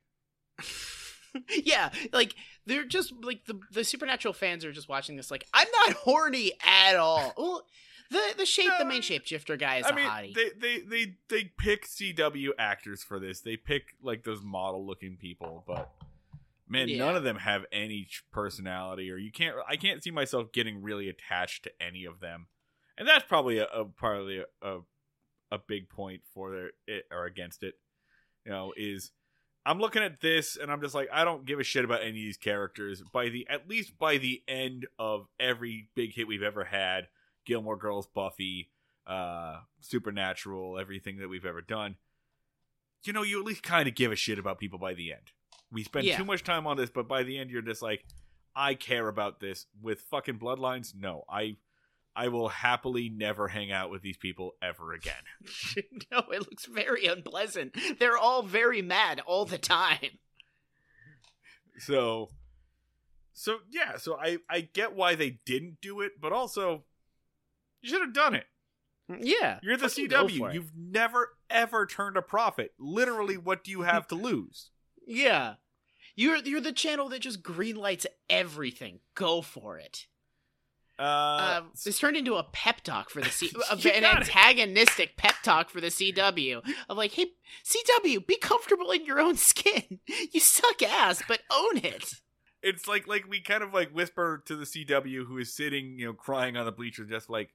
[1.63, 2.35] yeah, like
[2.65, 5.31] they're just like the the supernatural fans are just watching this.
[5.31, 7.33] Like I'm not horny at all.
[7.37, 7.65] Well,
[8.11, 10.33] the the shape the main No, shapeshifter guy is I a mean, hottie.
[10.35, 13.41] they, they they they pick CW actors for this.
[13.41, 15.91] They pick like those model looking people, but
[16.67, 17.05] man, Yeah.
[17.05, 19.55] none of them have any personality, or you can't.
[19.67, 22.47] I can't see myself getting really attached to any of them,
[22.97, 24.79] and that's probably a, a probably a, a
[25.51, 27.75] a big point for their it or against it.
[28.45, 29.11] You know, is
[29.65, 32.09] I'm looking at this and I'm just like, I don't give a shit about any
[32.09, 33.01] of these characters.
[33.11, 37.07] By the at least by the end of every big hit we've ever had,
[37.45, 38.69] Gilmore Girls, Buffy,
[39.07, 41.95] uh, Supernatural, everything that we've ever done,
[43.03, 45.31] you know, you at least kind of give a shit about people by the end.
[45.71, 46.17] We spend Yeah.
[46.17, 48.05] too much time on this, but by the end, you're just like,
[48.55, 49.65] I care about this.
[49.81, 51.57] With fucking Bloodlines, no, I,
[52.15, 55.13] I will happily never hang out with these people ever again.
[56.11, 57.75] no, it looks very unpleasant.
[57.99, 60.17] They're all very mad all the time.
[61.77, 62.29] So,
[63.33, 66.85] so yeah, so I I get why they didn't do it, but also
[67.85, 68.45] you should have done it.
[69.21, 70.53] Yeah, You're the CW.
[70.53, 72.73] You've never ever turned a profit.
[72.79, 74.71] Literally, what do you have to lose?
[75.05, 75.55] Yeah.
[76.15, 79.01] You're you're the channel that just greenlights everything.
[79.13, 80.07] Go for it.
[80.97, 84.03] Uh, Um, this turned into a pep talk for the C, an got it.
[84.03, 86.61] antagonistic pep talk for the CW.
[86.89, 87.27] Of like, hey,
[87.65, 89.99] CW, be comfortable in your own skin.
[90.31, 92.13] You suck ass, but own it.
[92.63, 96.05] it's like like we kind of like whisper to the CW who is sitting, you
[96.07, 97.53] know, crying on the bleachers, just like,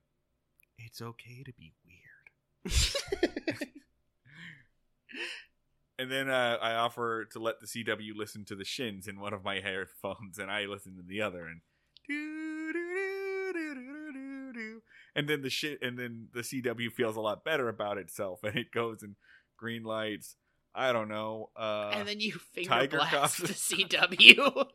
[0.86, 2.70] it's okay to be weird.
[6.00, 9.34] And then uh, I offer to let the CW listen to the Shins in one
[9.34, 11.60] of my headphones, and I listen to the other, and
[12.08, 14.82] do, do, do, do, do, do, do.
[15.14, 18.56] and then the shit, and then the CW feels a lot better about itself, and
[18.56, 19.16] it goes and
[19.58, 20.36] green lights.
[20.74, 21.50] I don't know.
[21.54, 23.38] Uh, and then you finger Tiger blast Cops.
[23.38, 24.68] the CW.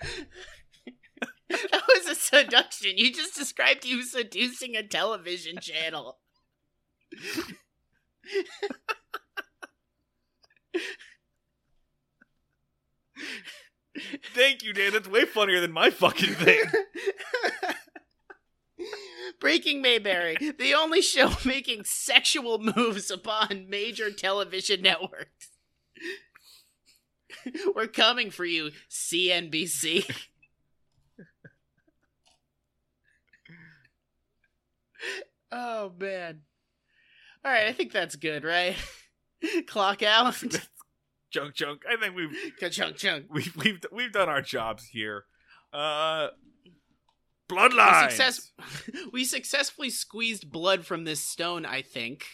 [1.48, 2.92] that was a seduction.
[2.96, 6.18] You just described you seducing a television channel.
[14.34, 14.92] thank you, Dan.
[14.92, 16.62] That's way funnier than my fucking thing.
[19.40, 25.50] Breaking Mayberry, the only show making sexual moves upon major television networks.
[27.74, 30.08] We're coming for you, CNBC.
[35.52, 36.40] oh man.
[37.44, 38.76] All right, I think that's good, right?
[39.68, 40.34] Clock out.
[41.30, 41.82] Junk, junk.
[41.88, 43.26] I think we've Ka-chunk chunk.
[43.30, 45.24] we've we've we've done our jobs here.
[45.72, 46.28] Uh,
[47.50, 48.10] We, bloodline.
[48.10, 48.52] success-
[49.12, 52.24] we successfully squeezed blood from this stone, I think.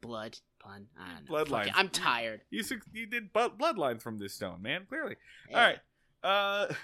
[0.00, 0.86] Blood pun.
[0.98, 1.44] I don't know.
[1.44, 1.72] Bloodline.
[1.74, 2.42] I'm tired.
[2.50, 4.86] You you did bloodlines from this stone, man.
[4.88, 5.16] Clearly.
[5.50, 5.56] Yeah.
[5.58, 5.78] All right.
[6.22, 6.74] Uh,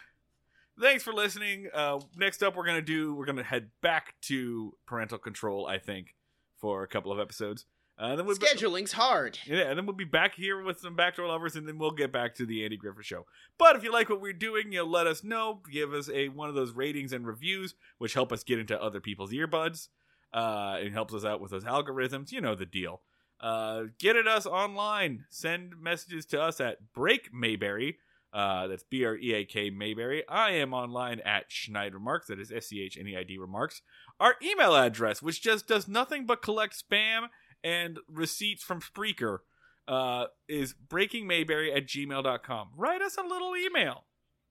[0.81, 1.69] thanks for listening.
[1.73, 5.67] Uh, next up, we're gonna do we're gonna head back to parental control.
[5.67, 6.15] I think
[6.59, 7.67] for a couple of episodes.
[7.97, 9.39] Uh, then we'll be- Scheduling's hard.
[9.47, 12.11] yeah, and then we'll be back here with some backdoor lovers, and then we'll get
[12.11, 13.25] back to the Andy Griffith show.
[13.57, 15.61] But if you like what we're doing, you know, let us know.
[15.71, 19.01] Give us a one of those ratings and reviews, which help us get into other
[19.01, 19.89] people's earbuds.
[20.33, 22.33] Uh, it helps us out with those algorithms.
[22.33, 23.01] You know the deal.
[23.41, 25.25] Uh, get at us online.
[25.31, 27.99] Send messages to us at Break Mayberry.
[28.33, 30.27] Uh, that's B R E A K Mayberry.
[30.29, 32.27] I am online at Schneider Remarks.
[32.27, 33.83] That is S C H N E I D Remarks.
[34.19, 37.29] Our email address, which just does nothing but collect spam
[37.63, 39.39] and receipts from Spreaker,
[39.87, 42.71] uh, is breakingmayberry at gmail.com.
[42.77, 44.05] Write us a little email.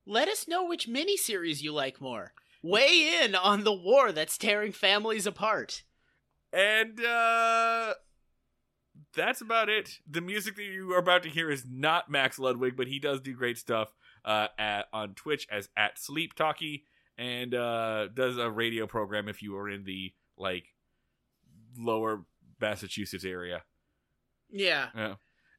[0.05, 2.33] Let us know which miniseries you like more.
[2.61, 5.83] Weigh in on the war that's tearing families apart.
[6.53, 7.95] And uh,
[9.15, 9.99] that's about it.
[10.09, 13.21] The music that you are about to hear is not Max Ludwig, but he does
[13.21, 13.93] do great stuff
[14.25, 16.85] uh, at, on Twitch as at Sleep Talkie
[17.17, 20.65] and uh, does a radio program if you are in the like
[21.77, 22.25] lower
[22.59, 23.63] Massachusetts area.
[24.49, 24.87] Yeah.
[24.95, 25.15] Yeah.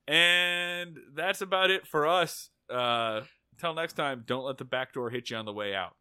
[0.06, 2.50] And that's about it for us.
[2.68, 5.94] Uh, until next time, don't let the back door hit you on the way out.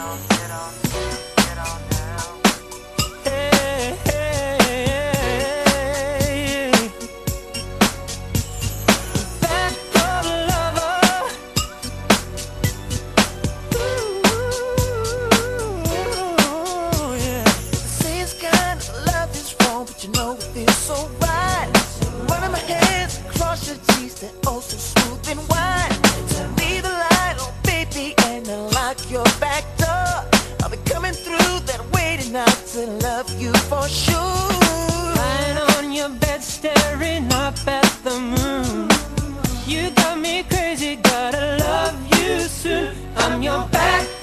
[0.00, 1.09] Get on,
[32.72, 34.14] to love you for sure.
[35.16, 38.88] Lying on your bed, staring up at the moon.
[39.66, 42.94] You got me crazy, gotta love you soon.
[43.16, 44.19] I'm your back.